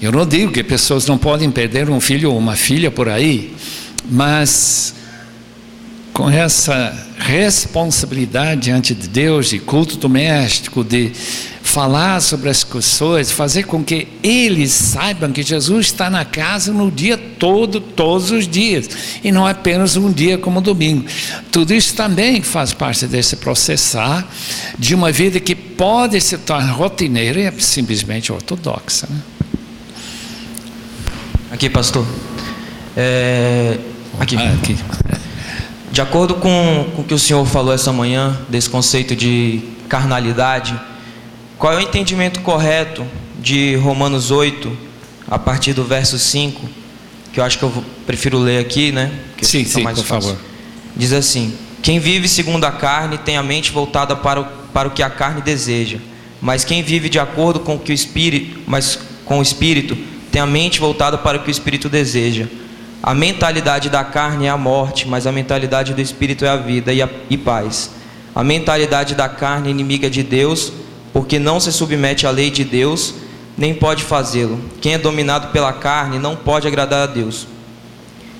eu 0.00 0.12
não 0.12 0.24
digo 0.24 0.52
que 0.52 0.62
pessoas 0.62 1.04
não 1.04 1.18
podem 1.18 1.50
perder 1.50 1.90
um 1.90 2.00
filho 2.00 2.30
ou 2.30 2.38
uma 2.38 2.54
filha 2.54 2.92
por 2.92 3.08
aí, 3.08 3.52
mas 4.08 4.94
com 6.12 6.30
essa 6.30 6.96
responsabilidade 7.18 8.62
diante 8.62 8.94
de 8.94 9.08
Deus, 9.08 9.50
de 9.50 9.58
culto 9.58 9.96
doméstico, 9.96 10.84
de 10.84 11.10
falar 11.68 12.20
sobre 12.20 12.48
as 12.48 12.64
pessoas, 12.64 13.30
fazer 13.30 13.64
com 13.64 13.84
que 13.84 14.08
eles 14.22 14.72
saibam 14.72 15.30
que 15.30 15.42
Jesus 15.42 15.86
está 15.86 16.08
na 16.08 16.24
casa 16.24 16.72
no 16.72 16.90
dia 16.90 17.16
todo, 17.16 17.80
todos 17.80 18.30
os 18.30 18.48
dias, 18.48 18.88
e 19.22 19.30
não 19.30 19.46
apenas 19.46 19.94
um 19.96 20.10
dia 20.10 20.38
como 20.38 20.60
domingo. 20.60 21.04
Tudo 21.52 21.74
isso 21.74 21.94
também 21.94 22.42
faz 22.42 22.72
parte 22.72 23.06
desse 23.06 23.36
processar 23.36 24.26
de 24.78 24.94
uma 24.94 25.12
vida 25.12 25.38
que 25.38 25.54
pode 25.54 26.20
se 26.20 26.38
tornar 26.38 26.72
rotineira 26.72 27.38
e 27.38 27.44
é 27.44 27.52
simplesmente 27.58 28.32
ortodoxa. 28.32 29.06
Né? 29.10 29.20
Aqui, 31.50 31.68
pastor. 31.68 32.06
É... 32.96 33.78
Aqui. 34.18 34.36
Ah, 34.36 34.54
aqui. 34.54 34.76
De 35.92 36.00
acordo 36.00 36.34
com, 36.34 36.86
com 36.96 37.02
o 37.02 37.04
que 37.04 37.14
o 37.14 37.18
senhor 37.18 37.44
falou 37.46 37.72
essa 37.72 37.92
manhã, 37.92 38.38
desse 38.48 38.68
conceito 38.68 39.14
de 39.14 39.62
carnalidade, 39.88 40.78
qual 41.58 41.72
é 41.72 41.76
o 41.76 41.80
entendimento 41.80 42.40
correto 42.40 43.04
de 43.38 43.74
Romanos 43.76 44.30
8, 44.30 44.70
a 45.28 45.38
partir 45.38 45.72
do 45.72 45.84
verso 45.84 46.18
5, 46.18 46.68
que 47.32 47.40
eu 47.40 47.44
acho 47.44 47.58
que 47.58 47.64
eu 47.64 47.84
prefiro 48.06 48.38
ler 48.38 48.60
aqui, 48.60 48.92
né? 48.92 49.12
Que 49.36 49.44
sim, 49.44 49.64
sim, 49.64 49.82
mais 49.82 49.98
por 49.98 50.04
fácil. 50.04 50.30
favor. 50.30 50.44
Diz 50.96 51.12
assim: 51.12 51.52
Quem 51.82 51.98
vive 51.98 52.28
segundo 52.28 52.64
a 52.64 52.70
carne 52.70 53.18
tem 53.18 53.36
a 53.36 53.42
mente 53.42 53.72
voltada 53.72 54.14
para 54.14 54.40
o, 54.40 54.44
para 54.72 54.88
o 54.88 54.90
que 54.92 55.02
a 55.02 55.10
carne 55.10 55.42
deseja, 55.42 55.98
mas 56.40 56.64
quem 56.64 56.82
vive 56.82 57.08
de 57.08 57.18
acordo 57.18 57.60
com 57.60 57.74
o 57.74 57.78
que 57.78 57.90
o 57.90 57.94
espírito, 57.94 58.60
mas 58.66 58.98
com 59.24 59.40
o 59.40 59.42
espírito, 59.42 59.96
tem 60.30 60.40
a 60.40 60.46
mente 60.46 60.78
voltada 60.78 61.18
para 61.18 61.38
o 61.38 61.42
que 61.42 61.48
o 61.48 61.50
espírito 61.50 61.88
deseja. 61.88 62.46
A 63.02 63.14
mentalidade 63.14 63.88
da 63.88 64.04
carne 64.04 64.46
é 64.46 64.48
a 64.48 64.56
morte, 64.56 65.06
mas 65.08 65.26
a 65.26 65.32
mentalidade 65.32 65.92
do 65.94 66.00
espírito 66.00 66.44
é 66.44 66.48
a 66.48 66.56
vida 66.56 66.92
e, 66.92 67.02
a, 67.02 67.08
e 67.28 67.36
paz. 67.36 67.90
A 68.34 68.44
mentalidade 68.44 69.14
da 69.14 69.28
carne 69.28 69.68
é 69.68 69.70
inimiga 69.70 70.10
de 70.10 70.22
Deus, 70.22 70.72
porque 71.18 71.40
não 71.40 71.58
se 71.58 71.72
submete 71.72 72.28
à 72.28 72.30
lei 72.30 72.48
de 72.48 72.62
Deus, 72.62 73.12
nem 73.56 73.74
pode 73.74 74.04
fazê-lo. 74.04 74.60
Quem 74.80 74.92
é 74.92 74.98
dominado 74.98 75.48
pela 75.48 75.72
carne 75.72 76.16
não 76.16 76.36
pode 76.36 76.68
agradar 76.68 77.08
a 77.08 77.12
Deus. 77.12 77.44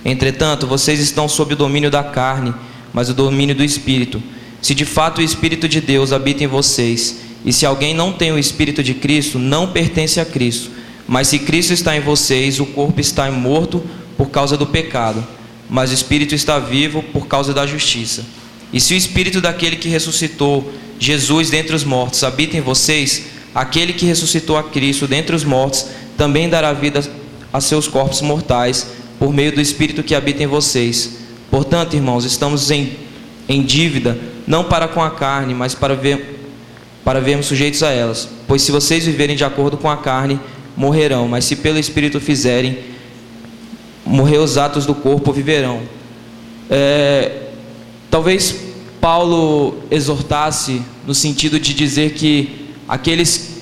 Entretanto, 0.04 0.64
vocês 0.64 1.00
estão 1.00 1.28
sob 1.28 1.54
o 1.54 1.56
domínio 1.56 1.90
da 1.90 2.04
carne, 2.04 2.54
mas 2.92 3.10
o 3.10 3.14
domínio 3.14 3.52
do 3.52 3.64
espírito. 3.64 4.22
Se 4.62 4.76
de 4.76 4.84
fato 4.84 5.18
o 5.18 5.24
espírito 5.24 5.68
de 5.68 5.80
Deus 5.80 6.12
habita 6.12 6.44
em 6.44 6.46
vocês, 6.46 7.16
e 7.44 7.52
se 7.52 7.66
alguém 7.66 7.94
não 7.94 8.12
tem 8.12 8.30
o 8.30 8.38
espírito 8.38 8.80
de 8.80 8.94
Cristo, 8.94 9.40
não 9.40 9.72
pertence 9.72 10.20
a 10.20 10.24
Cristo. 10.24 10.70
Mas 11.04 11.26
se 11.26 11.40
Cristo 11.40 11.72
está 11.72 11.96
em 11.96 12.00
vocês, 12.00 12.60
o 12.60 12.66
corpo 12.66 13.00
está 13.00 13.28
morto 13.28 13.82
por 14.16 14.30
causa 14.30 14.56
do 14.56 14.66
pecado, 14.66 15.26
mas 15.68 15.90
o 15.90 15.94
espírito 15.94 16.32
está 16.32 16.60
vivo 16.60 17.02
por 17.02 17.26
causa 17.26 17.52
da 17.52 17.66
justiça. 17.66 18.24
E 18.72 18.80
se 18.80 18.94
o 18.94 18.96
espírito 18.96 19.40
daquele 19.40 19.74
que 19.74 19.88
ressuscitou 19.88 20.72
Jesus 20.98 21.50
dentre 21.50 21.74
os 21.74 21.84
mortos 21.84 22.24
habita 22.24 22.56
em 22.56 22.60
vocês, 22.60 23.26
aquele 23.54 23.92
que 23.92 24.06
ressuscitou 24.06 24.56
a 24.56 24.64
Cristo 24.64 25.06
dentre 25.06 25.34
os 25.34 25.44
mortos 25.44 25.86
também 26.16 26.48
dará 26.48 26.72
vida 26.72 27.02
a 27.52 27.60
seus 27.60 27.86
corpos 27.86 28.20
mortais 28.20 28.86
por 29.18 29.32
meio 29.32 29.52
do 29.52 29.60
espírito 29.60 30.02
que 30.02 30.14
habita 30.14 30.42
em 30.42 30.46
vocês. 30.46 31.18
Portanto, 31.50 31.94
irmãos, 31.94 32.24
estamos 32.24 32.70
em, 32.70 32.92
em 33.48 33.62
dívida 33.62 34.18
não 34.46 34.64
para 34.64 34.88
com 34.88 35.02
a 35.02 35.10
carne, 35.10 35.54
mas 35.54 35.74
para 35.74 35.94
ver 35.94 36.36
para 37.04 37.20
vermos 37.20 37.46
sujeitos 37.46 37.82
a 37.82 37.90
elas. 37.90 38.28
Pois 38.46 38.60
se 38.60 38.70
vocês 38.70 39.06
viverem 39.06 39.34
de 39.34 39.42
acordo 39.42 39.78
com 39.78 39.88
a 39.88 39.96
carne, 39.96 40.38
morrerão, 40.76 41.26
mas 41.26 41.46
se 41.46 41.56
pelo 41.56 41.78
Espírito 41.78 42.20
fizerem, 42.20 42.78
morrer 44.04 44.38
os 44.38 44.58
atos 44.58 44.84
do 44.84 44.94
corpo 44.94 45.32
viverão. 45.32 45.80
É, 46.68 47.44
talvez 48.10 48.67
Paulo 49.00 49.78
exortasse 49.90 50.82
no 51.06 51.14
sentido 51.14 51.58
de 51.58 51.72
dizer 51.72 52.12
que 52.14 52.68
aqueles 52.88 53.60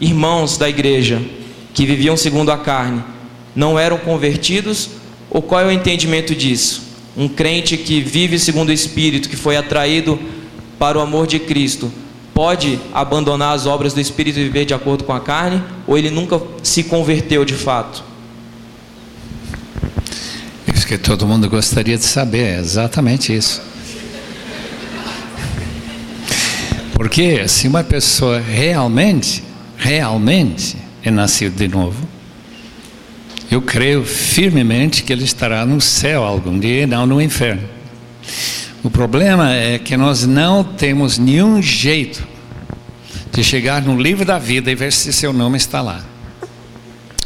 irmãos 0.00 0.56
da 0.56 0.68
igreja 0.68 1.20
que 1.74 1.84
viviam 1.86 2.16
segundo 2.16 2.50
a 2.50 2.58
carne 2.58 3.02
não 3.54 3.78
eram 3.78 3.98
convertidos, 3.98 4.90
ou 5.30 5.42
qual 5.42 5.60
é 5.60 5.66
o 5.66 5.70
entendimento 5.70 6.34
disso? 6.34 6.82
Um 7.16 7.28
crente 7.28 7.76
que 7.76 8.00
vive 8.00 8.38
segundo 8.38 8.70
o 8.70 8.72
Espírito, 8.72 9.28
que 9.28 9.36
foi 9.36 9.56
atraído 9.56 10.18
para 10.78 10.98
o 10.98 11.00
amor 11.00 11.26
de 11.26 11.38
Cristo, 11.38 11.92
pode 12.32 12.80
abandonar 12.92 13.54
as 13.54 13.66
obras 13.66 13.92
do 13.92 14.00
Espírito 14.00 14.38
e 14.38 14.44
viver 14.44 14.64
de 14.64 14.72
acordo 14.72 15.04
com 15.04 15.12
a 15.12 15.20
carne, 15.20 15.62
ou 15.86 15.98
ele 15.98 16.10
nunca 16.10 16.40
se 16.62 16.84
converteu 16.84 17.44
de 17.44 17.54
fato? 17.54 18.02
Isso 20.74 20.86
que 20.86 20.96
todo 20.96 21.26
mundo 21.26 21.48
gostaria 21.48 21.98
de 21.98 22.04
saber, 22.04 22.56
é 22.56 22.58
exatamente 22.58 23.34
isso. 23.36 23.69
Porque 27.00 27.48
se 27.48 27.66
uma 27.66 27.82
pessoa 27.82 28.38
realmente, 28.38 29.42
realmente 29.78 30.76
é 31.02 31.10
nascido 31.10 31.56
de 31.56 31.66
novo, 31.66 32.06
eu 33.50 33.62
creio 33.62 34.04
firmemente 34.04 35.02
que 35.02 35.10
ele 35.10 35.24
estará 35.24 35.64
no 35.64 35.80
céu 35.80 36.22
algum 36.22 36.58
dia 36.58 36.82
e 36.82 36.86
não 36.86 37.06
no 37.06 37.18
inferno. 37.18 37.66
O 38.84 38.90
problema 38.90 39.50
é 39.50 39.78
que 39.78 39.96
nós 39.96 40.26
não 40.26 40.62
temos 40.62 41.16
nenhum 41.16 41.62
jeito 41.62 42.22
de 43.32 43.42
chegar 43.42 43.80
no 43.80 43.98
livro 43.98 44.26
da 44.26 44.38
vida 44.38 44.70
e 44.70 44.74
ver 44.74 44.92
se 44.92 45.10
seu 45.10 45.32
nome 45.32 45.56
está 45.56 45.80
lá. 45.80 46.04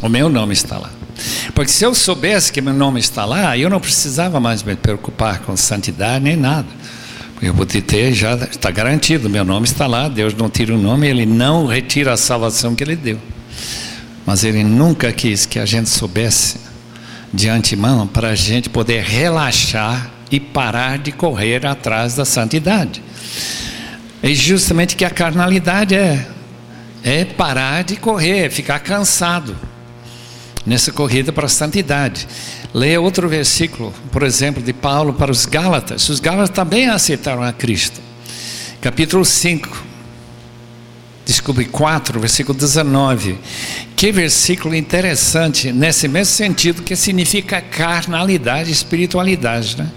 O 0.00 0.08
meu 0.08 0.28
nome 0.28 0.52
está 0.52 0.78
lá. 0.78 0.92
Porque 1.52 1.72
se 1.72 1.84
eu 1.84 1.96
soubesse 1.96 2.52
que 2.52 2.60
meu 2.60 2.74
nome 2.74 3.00
está 3.00 3.24
lá, 3.24 3.58
eu 3.58 3.68
não 3.68 3.80
precisava 3.80 4.38
mais 4.38 4.62
me 4.62 4.76
preocupar 4.76 5.40
com 5.40 5.56
santidade 5.56 6.22
nem 6.22 6.36
nada. 6.36 6.68
Eu 7.42 7.52
podia 7.54 7.82
ter, 7.82 8.12
já 8.12 8.34
está 8.36 8.70
garantido, 8.70 9.28
meu 9.28 9.44
nome 9.44 9.66
está 9.66 9.86
lá, 9.86 10.08
Deus 10.08 10.34
não 10.34 10.48
tira 10.48 10.74
o 10.74 10.78
nome, 10.78 11.08
Ele 11.08 11.26
não 11.26 11.66
retira 11.66 12.12
a 12.12 12.16
salvação 12.16 12.74
que 12.74 12.82
Ele 12.84 12.96
deu. 12.96 13.18
Mas 14.24 14.44
Ele 14.44 14.64
nunca 14.64 15.12
quis 15.12 15.44
que 15.44 15.58
a 15.58 15.66
gente 15.66 15.90
soubesse 15.90 16.56
de 17.32 17.48
antemão 17.48 18.06
para 18.06 18.28
a 18.28 18.34
gente 18.34 18.70
poder 18.70 19.02
relaxar 19.02 20.10
e 20.30 20.38
parar 20.40 20.98
de 20.98 21.12
correr 21.12 21.66
atrás 21.66 22.14
da 22.14 22.24
santidade. 22.24 23.02
É 24.22 24.32
justamente 24.32 24.96
que 24.96 25.04
a 25.04 25.10
carnalidade 25.10 25.94
é 25.94 26.26
é 27.04 27.22
parar 27.22 27.84
de 27.84 27.96
correr, 27.96 28.50
ficar 28.50 28.78
cansado 28.78 29.54
nessa 30.66 30.92
corrida 30.92 31.32
para 31.32 31.46
a 31.46 31.48
santidade. 31.48 32.26
Leia 32.72 33.00
outro 33.00 33.28
versículo, 33.28 33.92
por 34.10 34.22
exemplo, 34.22 34.62
de 34.62 34.72
Paulo 34.72 35.12
para 35.12 35.30
os 35.30 35.46
Gálatas. 35.46 36.08
Os 36.08 36.20
Gálatas 36.20 36.50
também 36.50 36.88
aceitaram 36.88 37.42
a 37.42 37.52
Cristo. 37.52 38.00
Capítulo 38.80 39.24
5, 39.24 39.84
desculpe, 41.24 41.64
4, 41.64 42.20
versículo 42.20 42.58
19. 42.58 43.38
Que 43.96 44.12
versículo 44.12 44.74
interessante, 44.74 45.72
nesse 45.72 46.08
mesmo 46.08 46.34
sentido, 46.34 46.82
que 46.82 46.96
significa 46.96 47.60
carnalidade, 47.60 48.70
espiritualidade, 48.70 49.78
né? 49.78 49.90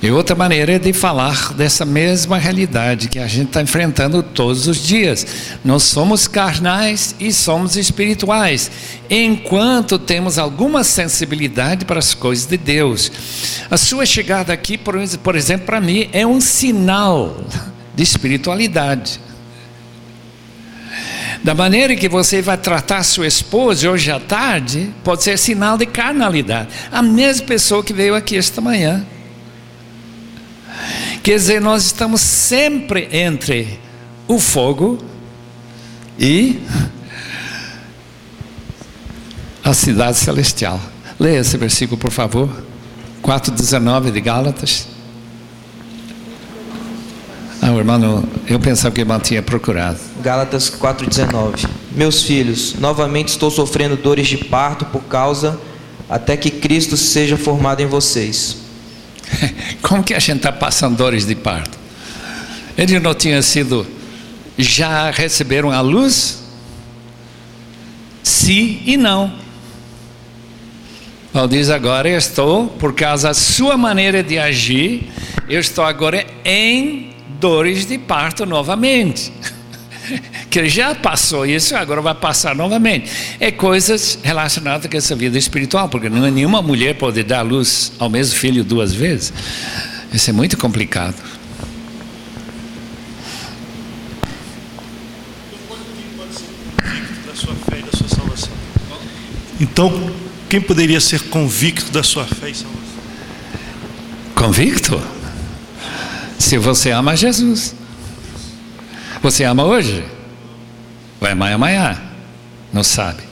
E 0.00 0.12
outra 0.12 0.36
maneira 0.36 0.78
de 0.78 0.92
falar 0.92 1.52
dessa 1.54 1.84
mesma 1.84 2.38
realidade 2.38 3.08
que 3.08 3.18
a 3.18 3.26
gente 3.26 3.48
está 3.48 3.60
enfrentando 3.60 4.22
todos 4.22 4.68
os 4.68 4.76
dias. 4.76 5.26
Nós 5.64 5.82
somos 5.82 6.28
carnais 6.28 7.16
e 7.18 7.32
somos 7.32 7.76
espirituais, 7.76 8.70
enquanto 9.10 9.98
temos 9.98 10.38
alguma 10.38 10.84
sensibilidade 10.84 11.84
para 11.84 11.98
as 11.98 12.14
coisas 12.14 12.46
de 12.46 12.56
Deus. 12.56 13.10
A 13.68 13.76
sua 13.76 14.06
chegada 14.06 14.52
aqui, 14.52 14.78
por, 14.78 14.94
por 15.18 15.34
exemplo, 15.34 15.66
para 15.66 15.80
mim, 15.80 16.08
é 16.12 16.24
um 16.24 16.40
sinal 16.40 17.44
de 17.92 18.02
espiritualidade. 18.04 19.20
Da 21.42 21.56
maneira 21.56 21.96
que 21.96 22.08
você 22.08 22.40
vai 22.40 22.56
tratar 22.56 23.02
sua 23.02 23.26
esposa 23.26 23.90
hoje 23.90 24.12
à 24.12 24.20
tarde, 24.20 24.92
pode 25.02 25.24
ser 25.24 25.36
sinal 25.38 25.76
de 25.76 25.86
carnalidade. 25.86 26.68
A 26.92 27.02
mesma 27.02 27.46
pessoa 27.46 27.82
que 27.82 27.92
veio 27.92 28.14
aqui 28.14 28.36
esta 28.36 28.60
manhã. 28.60 29.04
Quer 31.22 31.36
dizer, 31.36 31.60
nós 31.60 31.84
estamos 31.84 32.20
sempre 32.20 33.08
entre 33.12 33.78
o 34.26 34.38
fogo 34.38 34.98
e 36.18 36.60
a 39.62 39.74
cidade 39.74 40.16
celestial. 40.16 40.80
Leia 41.18 41.40
esse 41.40 41.56
versículo, 41.56 41.98
por 41.98 42.10
favor. 42.10 42.48
4,19 43.22 44.10
de 44.10 44.20
Gálatas. 44.20 44.88
Ah, 47.60 47.72
o 47.72 47.78
irmão, 47.78 48.24
eu 48.46 48.58
pensava 48.60 48.94
que 48.94 49.00
o 49.00 49.02
irmão 49.02 49.18
tinha 49.18 49.42
procurado. 49.42 49.98
Gálatas 50.22 50.70
4,19. 50.70 51.68
Meus 51.92 52.22
filhos, 52.22 52.74
novamente 52.78 53.28
estou 53.28 53.50
sofrendo 53.50 53.96
dores 53.96 54.28
de 54.28 54.38
parto 54.38 54.84
por 54.86 55.02
causa 55.02 55.58
até 56.08 56.36
que 56.36 56.50
Cristo 56.50 56.96
seja 56.96 57.36
formado 57.36 57.80
em 57.82 57.86
vocês. 57.86 58.67
Como 59.82 60.02
que 60.02 60.14
a 60.14 60.18
gente 60.18 60.38
está 60.38 60.52
passando 60.52 60.96
dores 60.96 61.26
de 61.26 61.34
parto? 61.34 61.78
Eles 62.76 63.02
não 63.02 63.14
tinham 63.14 63.42
sido, 63.42 63.86
já 64.56 65.10
receberam 65.10 65.70
a 65.70 65.80
luz? 65.80 66.42
Sim 68.22 68.82
e 68.84 68.96
não. 68.96 69.32
Paulo 71.32 71.48
diz 71.48 71.70
agora, 71.70 72.08
eu 72.08 72.18
estou, 72.18 72.68
por 72.68 72.94
causa 72.94 73.28
da 73.28 73.34
sua 73.34 73.76
maneira 73.76 74.22
de 74.22 74.38
agir, 74.38 75.10
eu 75.48 75.60
estou 75.60 75.84
agora 75.84 76.26
em 76.44 77.10
dores 77.38 77.86
de 77.86 77.98
parto 77.98 78.46
novamente. 78.46 79.32
que 80.50 80.58
ele 80.58 80.68
já 80.68 80.94
passou 80.94 81.44
isso, 81.44 81.76
agora 81.76 82.00
vai 82.00 82.14
passar 82.14 82.54
novamente. 82.54 83.10
É 83.38 83.50
coisas 83.50 84.18
relacionadas 84.22 84.90
com 84.90 84.96
essa 84.96 85.14
vida 85.14 85.36
espiritual, 85.36 85.88
porque 85.88 86.08
não, 86.08 86.30
nenhuma 86.30 86.62
mulher 86.62 86.94
pode 86.94 87.22
dar 87.22 87.42
luz 87.42 87.92
ao 87.98 88.08
mesmo 88.08 88.36
filho 88.36 88.64
duas 88.64 88.92
vezes. 88.92 89.32
Isso 90.12 90.30
é 90.30 90.32
muito 90.32 90.56
complicado. 90.56 91.16
Então, 99.60 100.10
quem 100.48 100.60
poderia 100.60 101.00
ser 101.00 101.20
convicto 101.24 101.90
da 101.90 102.02
sua 102.02 102.24
fé 102.24 102.50
e 102.50 102.54
salvação? 102.54 102.78
Convicto? 104.34 105.02
Se 106.38 106.56
você 106.56 106.92
ama 106.92 107.16
Jesus. 107.16 107.74
Você 109.20 109.42
ama 109.42 109.64
hoje? 109.64 110.04
Vai 111.20 111.32
amanhã, 111.32 111.54
amanhã. 111.54 112.00
Não 112.72 112.84
sabe. 112.84 113.22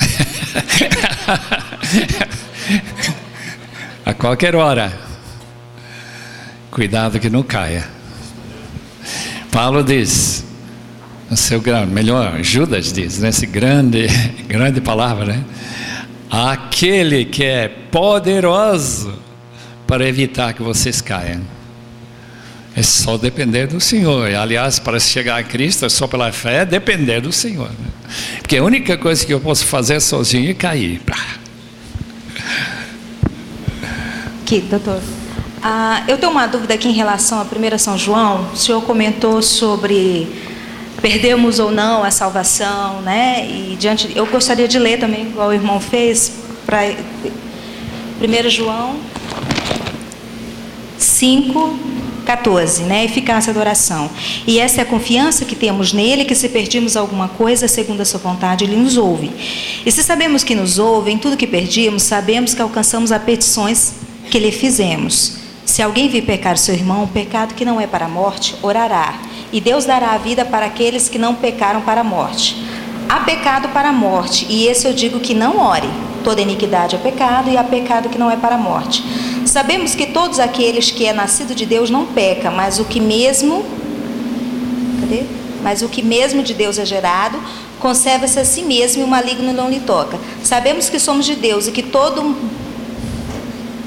A 4.04 4.14
qualquer 4.14 4.54
hora. 4.54 4.92
Cuidado 6.70 7.18
que 7.18 7.28
não 7.28 7.42
caia. 7.42 7.86
Paulo 9.50 9.82
diz, 9.82 10.44
no 11.28 11.36
seu 11.36 11.60
grande, 11.60 11.92
melhor, 11.92 12.40
Judas 12.42 12.92
diz, 12.92 13.18
nesse 13.18 13.46
grande, 13.46 14.06
grande 14.46 14.80
palavra, 14.80 15.26
né? 15.26 15.44
aquele 16.30 17.24
que 17.24 17.44
é 17.44 17.68
poderoso 17.68 19.18
para 19.86 20.06
evitar 20.06 20.54
que 20.54 20.62
vocês 20.62 21.00
caiam. 21.00 21.40
É 22.80 22.82
só 22.82 23.18
depender 23.18 23.66
do 23.66 23.78
Senhor. 23.78 24.34
Aliás, 24.34 24.78
para 24.78 24.98
chegar 24.98 25.38
a 25.38 25.42
Cristo 25.42 25.84
é 25.84 25.90
só 25.90 26.06
pela 26.06 26.32
fé, 26.32 26.62
é 26.62 26.64
depender 26.64 27.20
do 27.20 27.30
Senhor. 27.30 27.68
Né? 27.68 27.88
Porque 28.38 28.56
a 28.56 28.64
única 28.64 28.96
coisa 28.96 29.26
que 29.26 29.34
eu 29.34 29.38
posso 29.38 29.66
fazer 29.66 30.00
sozinho 30.00 30.50
é 30.50 30.54
cair. 30.54 30.98
Aqui, 34.40 34.62
doutor. 34.62 34.98
Ah, 35.62 36.04
eu 36.08 36.16
tenho 36.16 36.32
uma 36.32 36.46
dúvida 36.46 36.72
aqui 36.72 36.88
em 36.88 36.94
relação 36.94 37.38
a 37.38 37.42
1 37.42 37.78
São 37.78 37.98
João. 37.98 38.50
O 38.50 38.56
senhor 38.56 38.80
comentou 38.80 39.42
sobre 39.42 40.26
perdemos 41.02 41.58
ou 41.58 41.70
não 41.70 42.02
a 42.02 42.10
salvação, 42.10 43.02
né? 43.02 43.46
E 43.46 43.76
diante, 43.78 44.10
eu 44.16 44.24
gostaria 44.24 44.66
de 44.66 44.78
ler 44.78 44.98
também, 44.98 45.26
igual 45.26 45.50
o 45.50 45.52
irmão 45.52 45.78
fez, 45.80 46.32
para 46.64 46.94
1 48.22 48.48
João 48.48 48.96
5, 50.96 51.99
14, 52.30 52.84
né? 52.84 53.04
Eficácia 53.04 53.52
da 53.52 53.58
oração. 53.58 54.08
E 54.46 54.60
essa 54.60 54.80
é 54.80 54.82
a 54.82 54.86
confiança 54.86 55.44
que 55.44 55.56
temos 55.56 55.92
nele, 55.92 56.24
que 56.24 56.36
se 56.36 56.48
perdimos 56.48 56.96
alguma 56.96 57.26
coisa 57.26 57.66
segundo 57.66 58.02
a 58.02 58.04
sua 58.04 58.20
vontade, 58.20 58.64
ele 58.64 58.76
nos 58.76 58.96
ouve. 58.96 59.32
E 59.84 59.90
se 59.90 60.00
sabemos 60.04 60.44
que 60.44 60.54
nos 60.54 60.78
ouve, 60.78 61.10
em 61.10 61.18
tudo 61.18 61.36
que 61.36 61.46
perdimos, 61.46 62.04
sabemos 62.04 62.54
que 62.54 62.62
alcançamos 62.62 63.10
as 63.10 63.20
petições 63.20 63.94
que 64.30 64.38
lhe 64.38 64.52
fizemos. 64.52 65.38
Se 65.64 65.82
alguém 65.82 66.08
vir 66.08 66.22
pecar 66.22 66.56
seu 66.56 66.72
irmão, 66.72 67.02
um 67.02 67.08
pecado 67.08 67.54
que 67.54 67.64
não 67.64 67.80
é 67.80 67.86
para 67.88 68.06
a 68.06 68.08
morte, 68.08 68.54
orará. 68.62 69.14
E 69.52 69.60
Deus 69.60 69.84
dará 69.84 70.12
a 70.12 70.18
vida 70.18 70.44
para 70.44 70.66
aqueles 70.66 71.08
que 71.08 71.18
não 71.18 71.34
pecaram 71.34 71.80
para 71.80 72.02
a 72.02 72.04
morte. 72.04 72.56
Há 73.08 73.20
pecado 73.20 73.70
para 73.70 73.88
a 73.88 73.92
morte, 73.92 74.46
e 74.48 74.68
esse 74.68 74.86
eu 74.86 74.92
digo 74.92 75.18
que 75.18 75.34
não 75.34 75.58
ore. 75.58 75.90
Toda 76.22 76.40
iniquidade 76.40 76.94
é 76.94 76.98
pecado, 76.98 77.50
e 77.50 77.56
há 77.56 77.64
pecado 77.64 78.08
que 78.08 78.18
não 78.18 78.30
é 78.30 78.36
para 78.36 78.54
a 78.54 78.58
morte. 78.58 79.02
Sabemos 79.50 79.96
que 79.96 80.06
todos 80.06 80.38
aqueles 80.38 80.92
que 80.92 81.04
é 81.04 81.12
nascido 81.12 81.56
de 81.56 81.66
Deus 81.66 81.90
não 81.90 82.06
peca, 82.06 82.52
mas 82.52 82.78
o 82.78 82.84
que 82.84 83.00
mesmo 83.00 83.64
cadê? 85.00 85.24
Mas 85.60 85.82
o 85.82 85.88
que 85.88 86.02
mesmo 86.02 86.40
de 86.40 86.54
Deus 86.54 86.78
é 86.78 86.84
gerado, 86.84 87.36
conserva-se 87.80 88.38
a 88.38 88.44
si 88.44 88.62
mesmo 88.62 89.02
e 89.02 89.04
o 89.04 89.08
maligno 89.08 89.52
não 89.52 89.68
lhe 89.68 89.80
toca. 89.80 90.20
Sabemos 90.44 90.88
que 90.88 91.00
somos 91.00 91.26
de 91.26 91.34
Deus 91.34 91.66
e 91.66 91.72
que 91.72 91.82
todo 91.82 92.36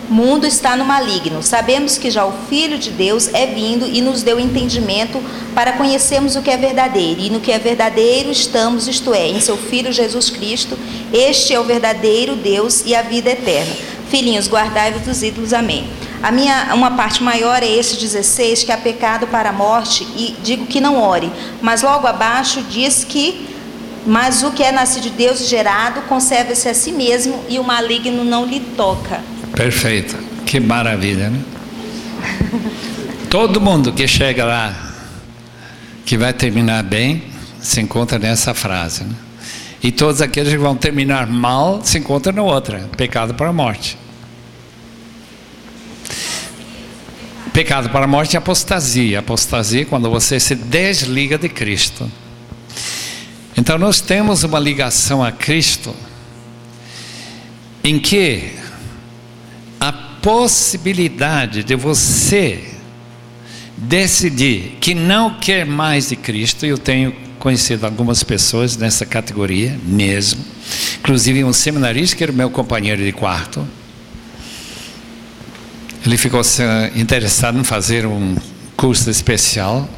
mundo 0.10 0.46
está 0.46 0.76
no 0.76 0.84
maligno. 0.84 1.42
Sabemos 1.42 1.98
que 1.98 2.12
já 2.12 2.26
o 2.26 2.34
Filho 2.50 2.78
de 2.78 2.92
Deus 2.92 3.34
é 3.34 3.46
vindo 3.46 3.88
e 3.88 4.02
nos 4.02 4.22
deu 4.22 4.38
entendimento 4.42 5.18
para 5.56 5.72
conhecermos 5.72 6.36
o 6.36 6.42
que 6.42 6.52
é 6.52 6.58
verdadeiro. 6.58 7.22
E 7.22 7.30
no 7.30 7.40
que 7.40 7.54
é 7.54 7.58
verdadeiro 7.58 8.30
estamos, 8.30 8.90
isto 8.90 9.14
é, 9.14 9.30
em 9.30 9.40
seu 9.40 9.56
Filho 9.56 9.94
Jesus 9.94 10.30
Cristo. 10.30 10.78
Este 11.14 11.54
é 11.54 11.60
o 11.60 11.64
verdadeiro 11.64 12.36
Deus 12.36 12.84
e 12.86 12.94
a 12.94 13.02
vida 13.02 13.30
eterna. 13.30 13.93
Filhinhos, 14.14 14.48
guardai-vos 14.48 15.02
dos 15.02 15.24
ídolos. 15.24 15.54
Amém. 15.54 15.90
A 16.22 16.32
minha, 16.32 16.70
uma 16.76 16.92
parte 16.92 17.24
maior 17.24 17.64
é 17.64 17.68
esse 17.68 18.00
16, 18.00 18.64
que 18.64 18.72
há 18.72 18.78
pecado 18.78 19.26
para 19.26 19.50
a 19.50 19.52
morte, 19.52 20.04
e 20.16 20.36
digo 20.44 20.68
que 20.68 20.80
não 20.80 21.02
ore. 21.02 21.32
Mas 21.64 21.82
logo 21.82 22.06
abaixo 22.06 22.62
diz 22.70 23.04
que, 23.04 23.50
mas 24.06 24.44
o 24.44 24.52
que 24.52 24.62
é 24.62 24.72
nascido 24.72 25.06
de 25.06 25.10
Deus 25.10 25.42
e 25.42 25.46
gerado, 25.46 26.04
conserva-se 26.04 26.70
a 26.70 26.76
si 26.76 26.92
mesmo, 26.92 27.44
e 27.50 27.58
o 27.58 27.64
maligno 27.64 28.24
não 28.24 28.46
lhe 28.46 28.60
toca. 28.60 29.20
Perfeito. 29.56 30.16
Que 30.46 30.60
maravilha, 30.60 31.32
né? 31.32 31.42
Todo 33.32 33.60
mundo 33.60 33.92
que 33.94 34.08
chega 34.08 34.46
lá, 34.46 34.94
que 36.06 36.20
vai 36.20 36.34
terminar 36.34 36.84
bem, 36.84 37.24
se 37.60 37.82
encontra 37.82 38.20
nessa 38.20 38.54
frase. 38.54 39.06
Né? 39.06 39.16
E 39.84 39.92
todos 39.92 40.22
aqueles 40.22 40.54
que 40.54 40.58
vão 40.58 40.78
terminar 40.78 41.28
mal, 41.28 41.82
se 41.84 41.98
encontram 41.98 42.34
na 42.34 42.42
outra: 42.42 42.90
pecado 42.96 43.34
para 43.34 43.50
a 43.50 43.54
morte. 43.54 43.98
Pecado 47.52 47.90
para 47.90 48.06
a 48.06 48.08
morte 48.08 48.36
é 48.36 48.40
apostasia. 48.40 49.20
Apostasia 49.20 49.82
é 49.82 49.86
quando 49.86 50.10
você 50.10 50.40
se 50.40 50.56
desliga 50.56 51.38
de 51.38 51.50
Cristo. 51.50 52.10
Então 53.56 53.78
nós 53.78 54.02
temos 54.02 54.44
uma 54.44 54.58
ligação 54.58 55.24
a 55.24 55.32
Cristo 55.32 55.94
em 57.84 58.00
que 58.00 58.54
a 59.80 59.92
possibilidade 59.92 61.64
de 61.64 61.76
você 61.76 62.74
decidir 63.78 64.78
que 64.80 64.96
não 64.96 65.36
quer 65.40 65.66
mais 65.66 66.10
de 66.10 66.16
Cristo, 66.16 66.66
eu 66.66 66.78
tenho 66.78 67.14
conhecido 67.44 67.86
algumas 67.86 68.24
pessoas 68.24 68.78
nessa 68.78 69.06
categoria 69.06 69.78
mesmo, 69.84 70.40
inclusive 71.00 71.44
um 71.44 71.52
seminarista 71.52 72.16
que 72.16 72.24
era 72.24 72.32
meu 72.32 72.50
companheiro 72.50 73.04
de 73.04 73.12
quarto, 73.12 73.68
ele 76.06 76.16
ficou 76.16 76.40
interessado 76.96 77.60
em 77.60 77.64
fazer 77.66 78.06
um 78.06 78.38
curso 78.78 79.10
especial, 79.10 79.90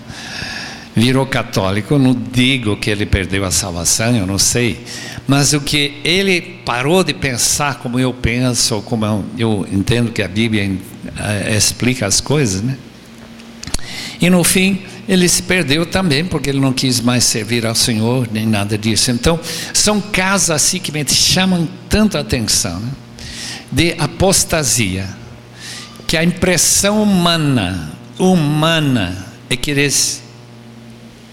virou 0.96 1.24
católico. 1.28 2.00
Não 2.00 2.16
digo 2.16 2.78
que 2.78 2.90
ele 2.90 3.06
perdeu 3.06 3.46
a 3.46 3.52
salvação, 3.52 4.16
eu 4.16 4.26
não 4.26 4.40
sei, 4.40 4.84
mas 5.28 5.54
o 5.54 5.62
que 5.62 6.02
ele 6.04 6.42
parou 6.66 7.04
de 7.04 7.14
pensar 7.14 7.76
como 7.76 8.00
eu 8.00 8.12
penso, 8.12 8.82
como 8.82 9.06
eu, 9.06 9.24
eu 9.38 9.68
entendo 9.72 10.12
que 10.12 10.24
a 10.24 10.28
Bíblia 10.28 10.68
uh, 10.68 11.56
explica 11.56 12.08
as 12.08 12.20
coisas, 12.20 12.64
né? 12.64 12.76
E 14.20 14.32
no 14.32 14.44
fim, 14.44 14.82
ele 15.08 15.30
se 15.30 15.44
perdeu 15.44 15.86
também, 15.86 16.26
porque 16.26 16.50
ele 16.50 16.60
não 16.60 16.74
quis 16.74 17.00
mais 17.00 17.24
servir 17.24 17.66
ao 17.66 17.76
Senhor, 17.76 18.28
nem 18.32 18.46
nada 18.46 18.78
disso. 18.78 19.12
Então, 19.12 19.40
são 19.74 20.02
casos 20.02 20.50
assim 20.50 20.80
que 20.80 20.92
me 20.92 21.06
chamam 21.08 21.68
tanto 21.88 22.18
a 22.18 22.22
atenção, 22.22 22.80
né? 22.80 22.92
de 23.72 23.96
apostasia 23.98 25.08
que 26.08 26.18
a 26.18 26.24
impressão 26.24 27.02
humana, 27.02 27.94
humana, 28.18 29.26
é 29.50 29.56
que 29.56 29.72
eles 29.72 30.24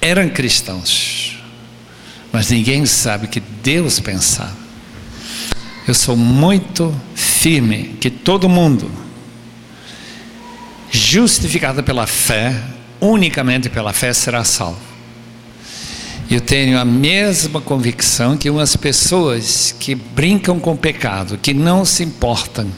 eram 0.00 0.28
cristãos, 0.28 1.38
mas 2.32 2.50
ninguém 2.50 2.84
sabe 2.86 3.28
que 3.28 3.40
Deus 3.40 4.00
pensava. 4.00 4.56
Eu 5.86 5.94
sou 5.94 6.16
muito 6.16 6.94
firme 7.14 7.96
que 8.00 8.10
todo 8.10 8.48
mundo, 8.48 8.90
justificado 10.90 11.82
pela 11.82 12.06
fé, 12.06 12.54
unicamente 13.02 13.68
pela 13.68 13.92
fé, 13.92 14.12
será 14.12 14.44
salvo. 14.44 14.78
Eu 16.30 16.40
tenho 16.40 16.78
a 16.78 16.84
mesma 16.84 17.60
convicção 17.60 18.36
que 18.38 18.48
umas 18.48 18.76
pessoas 18.76 19.74
que 19.78 19.94
brincam 19.94 20.58
com 20.60 20.72
o 20.72 20.76
pecado, 20.78 21.36
que 21.36 21.52
não 21.52 21.84
se 21.84 22.04
importam, 22.04 22.70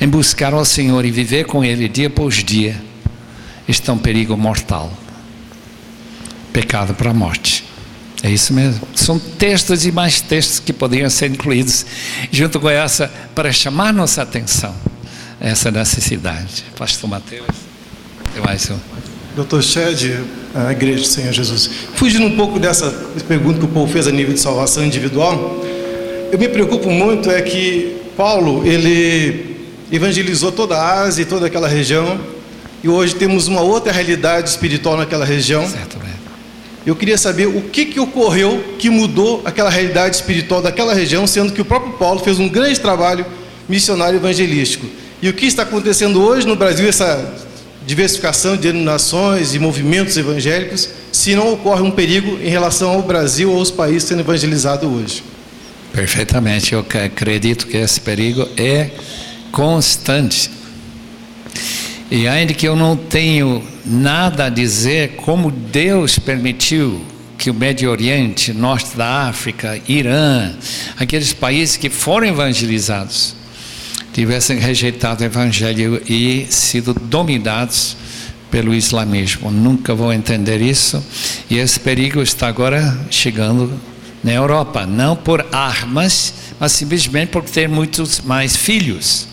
em 0.00 0.08
buscar 0.08 0.52
ao 0.52 0.64
Senhor 0.64 1.04
e 1.04 1.10
viver 1.10 1.46
com 1.46 1.64
Ele 1.64 1.88
dia 1.88 2.08
após 2.08 2.44
dia, 2.44 2.76
estão 3.66 3.94
em 3.94 3.98
perigo 3.98 4.36
mortal 4.36 4.92
pecado 6.52 6.92
para 6.94 7.10
a 7.10 7.14
morte. 7.14 7.64
É 8.22 8.28
isso 8.28 8.52
mesmo. 8.52 8.80
São 8.94 9.18
textos 9.18 9.86
e 9.86 9.92
mais 9.92 10.20
textos 10.20 10.58
que 10.58 10.72
poderiam 10.72 11.08
ser 11.08 11.30
incluídos 11.30 11.86
junto 12.32 12.58
com 12.58 12.68
essa 12.68 13.08
para 13.34 13.52
chamar 13.52 13.92
nossa 13.92 14.22
atenção 14.22 14.74
essa 15.40 15.70
necessidade. 15.70 16.64
Pastor 16.76 17.08
Mateus, 17.08 17.46
tem 18.34 18.42
mais 18.42 18.68
um. 18.70 19.07
Doutor 19.38 19.62
Shed, 19.62 20.18
a 20.52 20.72
Igreja 20.72 21.02
do 21.02 21.06
Senhor 21.06 21.32
Jesus. 21.32 21.70
Fugindo 21.94 22.26
um 22.26 22.34
pouco 22.34 22.58
dessa 22.58 22.90
pergunta 23.28 23.60
que 23.60 23.66
o 23.66 23.68
povo 23.68 23.86
fez 23.86 24.08
a 24.08 24.10
nível 24.10 24.34
de 24.34 24.40
salvação 24.40 24.84
individual, 24.84 25.64
eu 26.32 26.36
me 26.36 26.48
preocupo 26.48 26.90
muito 26.90 27.30
é 27.30 27.40
que 27.40 27.98
Paulo, 28.16 28.66
ele 28.66 29.56
evangelizou 29.92 30.50
toda 30.50 30.76
a 30.76 31.02
Ásia 31.02 31.22
e 31.22 31.24
toda 31.24 31.46
aquela 31.46 31.68
região, 31.68 32.18
e 32.82 32.88
hoje 32.88 33.14
temos 33.14 33.46
uma 33.46 33.60
outra 33.60 33.92
realidade 33.92 34.48
espiritual 34.50 34.96
naquela 34.96 35.24
região. 35.24 35.64
Certo, 35.68 35.98
Eu 36.84 36.96
queria 36.96 37.16
saber 37.16 37.46
o 37.46 37.62
que, 37.62 37.84
que 37.84 38.00
ocorreu 38.00 38.74
que 38.76 38.90
mudou 38.90 39.42
aquela 39.44 39.70
realidade 39.70 40.16
espiritual 40.16 40.60
daquela 40.60 40.92
região, 40.92 41.28
sendo 41.28 41.52
que 41.52 41.60
o 41.60 41.64
próprio 41.64 41.92
Paulo 41.92 42.18
fez 42.18 42.40
um 42.40 42.48
grande 42.48 42.80
trabalho 42.80 43.24
missionário 43.68 44.18
evangelístico. 44.18 44.88
E 45.22 45.28
o 45.28 45.32
que 45.32 45.46
está 45.46 45.62
acontecendo 45.62 46.20
hoje 46.20 46.44
no 46.44 46.56
Brasil, 46.56 46.88
essa 46.88 47.46
diversificação 47.88 48.54
de 48.54 48.64
denominações 48.64 49.54
e 49.54 49.58
movimentos 49.58 50.14
evangélicos, 50.18 50.90
se 51.10 51.34
não 51.34 51.54
ocorre 51.54 51.80
um 51.80 51.90
perigo 51.90 52.38
em 52.42 52.50
relação 52.50 52.90
ao 52.90 53.00
Brasil 53.00 53.50
ou 53.50 53.58
aos 53.58 53.70
países 53.70 54.02
sendo 54.04 54.20
evangelizados 54.20 54.86
hoje? 54.86 55.24
Perfeitamente, 55.90 56.74
eu 56.74 56.80
acredito 56.80 57.66
que 57.66 57.78
esse 57.78 57.98
perigo 57.98 58.46
é 58.58 58.90
constante. 59.50 60.50
E 62.10 62.28
ainda 62.28 62.52
que 62.52 62.68
eu 62.68 62.76
não 62.76 62.94
tenho 62.94 63.66
nada 63.86 64.44
a 64.44 64.50
dizer 64.50 65.16
como 65.16 65.50
Deus 65.50 66.18
permitiu 66.18 67.00
que 67.38 67.48
o 67.48 67.54
Médio 67.54 67.90
Oriente, 67.90 68.52
Norte 68.52 68.98
da 68.98 69.28
África, 69.28 69.80
Irã, 69.88 70.52
aqueles 70.98 71.32
países 71.32 71.78
que 71.78 71.88
foram 71.88 72.26
evangelizados, 72.26 73.34
tivessem 74.12 74.58
rejeitado 74.58 75.22
o 75.22 75.26
Evangelho 75.26 76.02
e 76.08 76.46
sido 76.50 76.94
dominados 76.94 77.96
pelo 78.50 78.74
islamismo. 78.74 79.50
Nunca 79.50 79.94
vou 79.94 80.12
entender 80.12 80.60
isso. 80.60 81.02
E 81.50 81.58
esse 81.58 81.78
perigo 81.78 82.22
está 82.22 82.48
agora 82.48 82.98
chegando 83.10 83.72
na 84.22 84.32
Europa, 84.32 84.86
não 84.86 85.14
por 85.14 85.46
armas, 85.52 86.34
mas 86.58 86.72
simplesmente 86.72 87.30
por 87.30 87.44
ter 87.44 87.68
muitos 87.68 88.20
mais 88.20 88.56
filhos. 88.56 89.28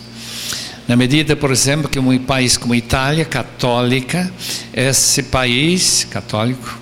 Na 0.86 0.94
medida, 0.94 1.34
por 1.34 1.50
exemplo, 1.50 1.88
que 1.88 1.98
um 1.98 2.16
país 2.18 2.56
como 2.56 2.74
Itália, 2.74 3.24
católica, 3.24 4.30
esse 4.72 5.24
país 5.24 6.06
católico 6.08 6.78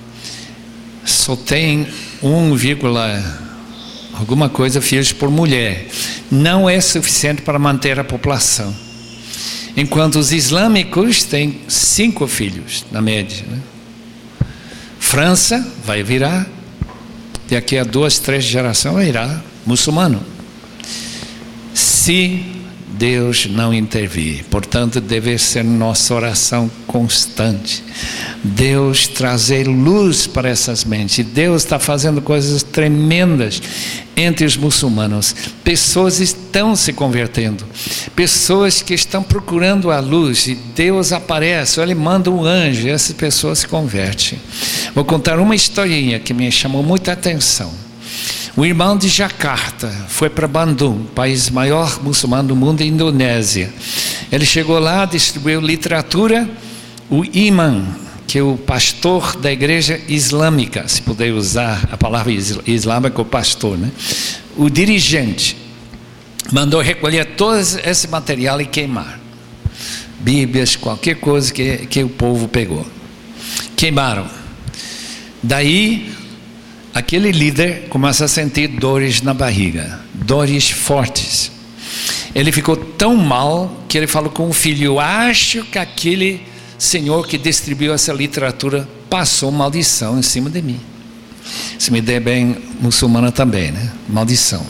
só 1.04 1.34
tem 1.36 1.86
1, 2.22 2.56
alguma 4.18 4.48
coisa 4.48 4.80
filhos 4.80 5.12
por 5.12 5.30
mulher. 5.30 5.88
Não 6.30 6.68
é 6.68 6.80
suficiente 6.80 7.42
para 7.42 7.58
manter 7.58 7.98
a 7.98 8.04
população. 8.04 8.74
Enquanto 9.76 10.16
os 10.16 10.32
islâmicos 10.32 11.24
têm 11.24 11.60
cinco 11.68 12.26
filhos, 12.26 12.84
na 12.92 13.00
média. 13.00 13.44
Né? 13.48 13.58
França 15.00 15.66
vai 15.84 16.02
virar, 16.02 16.46
daqui 17.50 17.76
a 17.76 17.84
duas, 17.84 18.18
três 18.18 18.44
gerações, 18.44 19.04
virar 19.04 19.44
muçulmano. 19.66 20.22
Se 21.74 22.63
Deus 22.86 23.46
não 23.46 23.72
intervir. 23.72 24.44
Portanto, 24.50 25.00
deve 25.00 25.36
ser 25.38 25.64
nossa 25.64 26.14
oração 26.14 26.70
constante. 26.86 27.82
Deus 28.42 29.06
trazer 29.08 29.66
luz 29.66 30.26
para 30.26 30.48
essas 30.48 30.84
mentes. 30.84 31.24
Deus 31.24 31.62
está 31.62 31.78
fazendo 31.78 32.20
coisas 32.20 32.62
tremendas 32.62 33.60
entre 34.16 34.44
os 34.44 34.56
muçulmanos. 34.56 35.34
Pessoas 35.64 36.20
estão 36.20 36.76
se 36.76 36.92
convertendo. 36.92 37.64
Pessoas 38.14 38.82
que 38.82 38.94
estão 38.94 39.22
procurando 39.22 39.90
a 39.90 39.98
luz 39.98 40.46
e 40.46 40.54
Deus 40.54 41.12
aparece, 41.12 41.80
ele 41.80 41.94
manda 41.94 42.30
um 42.30 42.44
anjo 42.44 42.86
e 42.86 42.90
essas 42.90 43.16
pessoas 43.16 43.60
se 43.60 43.66
convertem. 43.68 44.38
Vou 44.94 45.04
contar 45.04 45.38
uma 45.38 45.56
historinha 45.56 46.20
que 46.20 46.34
me 46.34 46.50
chamou 46.52 46.82
muita 46.82 47.12
atenção. 47.12 47.72
O 48.56 48.64
irmão 48.64 48.96
de 48.96 49.08
Jakarta 49.08 49.88
foi 50.08 50.30
para 50.30 50.46
Bandung, 50.46 51.06
país 51.12 51.50
maior 51.50 52.00
muçulmano 52.00 52.50
do 52.50 52.56
mundo, 52.56 52.82
Indonésia. 52.82 53.72
Ele 54.30 54.46
chegou 54.46 54.78
lá, 54.78 55.04
distribuiu 55.04 55.60
literatura. 55.60 56.48
O 57.10 57.24
imã, 57.24 57.84
que 58.28 58.38
é 58.38 58.42
o 58.44 58.56
pastor 58.56 59.36
da 59.38 59.50
igreja 59.50 60.00
islâmica, 60.06 60.86
se 60.86 61.02
puder 61.02 61.32
usar 61.32 61.88
a 61.90 61.96
palavra 61.96 62.32
islâmica, 62.32 63.20
o 63.20 63.24
pastor, 63.24 63.76
né? 63.76 63.90
O 64.56 64.70
dirigente 64.70 65.56
mandou 66.52 66.80
recolher 66.80 67.34
todo 67.34 67.58
esse 67.58 68.06
material 68.06 68.60
e 68.60 68.66
queimar. 68.66 69.18
Bíblias, 70.20 70.76
qualquer 70.76 71.16
coisa 71.16 71.52
que, 71.52 71.78
que 71.86 72.04
o 72.04 72.08
povo 72.08 72.46
pegou. 72.46 72.86
Queimaram. 73.74 74.28
Daí 75.42 76.14
aquele 76.94 77.32
líder 77.32 77.88
começa 77.88 78.24
a 78.24 78.28
sentir 78.28 78.68
dores 78.68 79.20
na 79.20 79.34
barriga, 79.34 80.00
dores 80.14 80.70
fortes. 80.70 81.50
Ele 82.32 82.52
ficou 82.52 82.76
tão 82.76 83.16
mal 83.16 83.84
que 83.88 83.98
ele 83.98 84.06
falou 84.06 84.30
com 84.30 84.48
o 84.48 84.52
filho: 84.52 85.00
Acho 85.00 85.64
que 85.64 85.78
aquele 85.78 86.40
senhor 86.78 87.26
que 87.26 87.36
distribuiu 87.36 87.92
essa 87.92 88.12
literatura 88.12 88.88
passou 89.10 89.50
maldição 89.50 90.18
em 90.18 90.22
cima 90.22 90.48
de 90.48 90.62
mim. 90.62 90.80
Se 91.78 91.90
me 91.90 92.00
der 92.00 92.20
bem, 92.20 92.56
muçulmana 92.80 93.30
também, 93.30 93.72
né? 93.72 93.92
Maldição. 94.08 94.64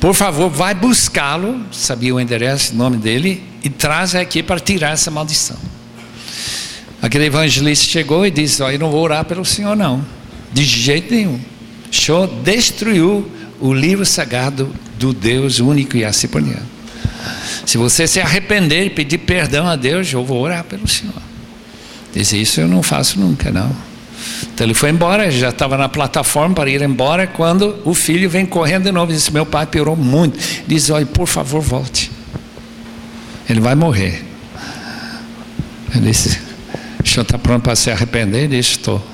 Por 0.00 0.14
favor, 0.14 0.50
vai 0.50 0.74
buscá-lo, 0.74 1.64
sabia 1.70 2.14
o 2.14 2.20
endereço, 2.20 2.72
o 2.72 2.76
nome 2.76 2.96
dele, 2.96 3.42
e 3.62 3.70
traz 3.70 4.16
aqui 4.16 4.42
para 4.42 4.58
tirar 4.58 4.90
essa 4.90 5.10
maldição. 5.10 5.56
Aquele 7.00 7.26
evangelista 7.26 7.84
chegou 7.84 8.26
e 8.26 8.30
disse: 8.30 8.62
Olha, 8.62 8.74
eu 8.74 8.78
não 8.80 8.90
vou 8.90 9.02
orar 9.02 9.24
pelo 9.24 9.44
senhor, 9.44 9.76
não. 9.76 10.04
De 10.52 10.64
jeito 10.64 11.14
nenhum. 11.14 11.40
Show 11.90 12.26
destruiu 12.26 13.30
o 13.60 13.72
livro 13.72 14.04
sagrado 14.04 14.72
do 14.98 15.12
Deus 15.12 15.60
único 15.60 15.96
e 15.96 16.04
por 16.28 16.42
diante. 16.42 16.72
Se 17.66 17.78
você 17.78 18.06
se 18.06 18.20
arrepender 18.20 18.86
e 18.86 18.90
pedir 18.90 19.18
perdão 19.18 19.66
a 19.66 19.76
Deus, 19.76 20.12
eu 20.12 20.24
vou 20.24 20.40
orar 20.40 20.64
pelo 20.64 20.88
Senhor. 20.88 21.14
Disse, 22.14 22.40
isso 22.40 22.60
eu 22.60 22.68
não 22.68 22.82
faço 22.82 23.18
nunca, 23.18 23.50
não. 23.50 23.74
Então 24.54 24.66
ele 24.66 24.74
foi 24.74 24.90
embora, 24.90 25.30
já 25.30 25.48
estava 25.48 25.76
na 25.78 25.88
plataforma 25.88 26.54
para 26.54 26.70
ir 26.70 26.82
embora, 26.82 27.26
quando 27.26 27.80
o 27.84 27.94
filho 27.94 28.28
vem 28.28 28.44
correndo 28.44 28.84
de 28.84 28.92
novo 28.92 29.12
disse, 29.12 29.32
meu 29.32 29.46
pai 29.46 29.66
piorou 29.66 29.96
muito. 29.96 30.38
Diz, 30.66 30.90
olha, 30.90 31.06
por 31.06 31.26
favor, 31.26 31.60
volte. 31.60 32.10
Ele 33.48 33.60
vai 33.60 33.74
morrer. 33.74 34.24
Ele 35.94 36.10
disse, 36.10 36.38
o 37.02 37.08
senhor 37.08 37.22
está 37.22 37.38
pronto 37.38 37.62
para 37.62 37.76
se 37.76 37.90
arrepender? 37.90 38.44
Ele 38.44 38.56
disse, 38.56 38.72
estou. 38.72 39.04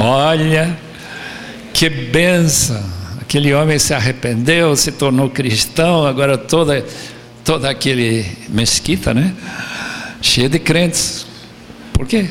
Olha, 0.00 0.78
que 1.74 1.90
benção. 1.90 2.80
Aquele 3.20 3.52
homem 3.52 3.80
se 3.80 3.92
arrependeu, 3.92 4.76
se 4.76 4.92
tornou 4.92 5.28
cristão, 5.28 6.06
agora 6.06 6.38
toda, 6.38 6.86
toda 7.44 7.68
aquele 7.68 8.24
mesquita, 8.48 9.12
né? 9.12 9.34
Cheia 10.22 10.48
de 10.48 10.60
crentes. 10.60 11.26
Por 11.92 12.06
quê? 12.06 12.30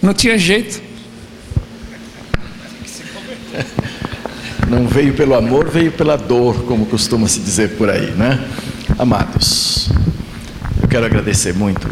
Não 0.00 0.14
tinha 0.14 0.38
jeito. 0.38 0.80
Não 4.70 4.86
veio 4.86 5.12
pelo 5.14 5.34
amor, 5.34 5.68
veio 5.68 5.90
pela 5.90 6.16
dor, 6.16 6.66
como 6.66 6.86
costuma 6.86 7.26
se 7.26 7.40
dizer 7.40 7.70
por 7.70 7.90
aí, 7.90 8.12
né? 8.12 8.48
Amados, 8.96 9.90
eu 10.80 10.86
quero 10.88 11.04
agradecer 11.04 11.52
muito, 11.52 11.88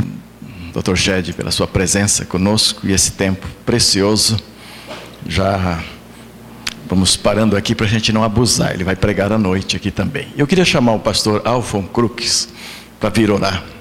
Dr. 0.72 0.94
Jed, 0.94 1.33
pela 1.33 1.50
sua 1.50 1.66
presença 1.66 2.24
conosco 2.24 2.87
e 2.87 2.92
esse 2.92 3.11
tempo 3.12 3.46
precioso 3.66 4.54
já 5.27 5.83
vamos 6.89 7.17
parando 7.17 7.57
aqui 7.57 7.75
para 7.75 7.87
a 7.87 7.89
gente 7.89 8.13
não 8.13 8.23
abusar. 8.23 8.73
Ele 8.73 8.85
vai 8.85 8.97
pregar 8.97 9.33
à 9.33 9.39
noite 9.39 9.77
aqui 9.77 9.91
também. 9.91 10.29
Eu 10.37 10.47
queria 10.47 10.65
chamar 10.65 10.93
o 10.93 11.01
pastor 11.01 11.43
Alfon 11.45 11.83
Crux 11.83 12.49
para 13.01 13.09
vir 13.11 13.31
orar. 13.31 13.74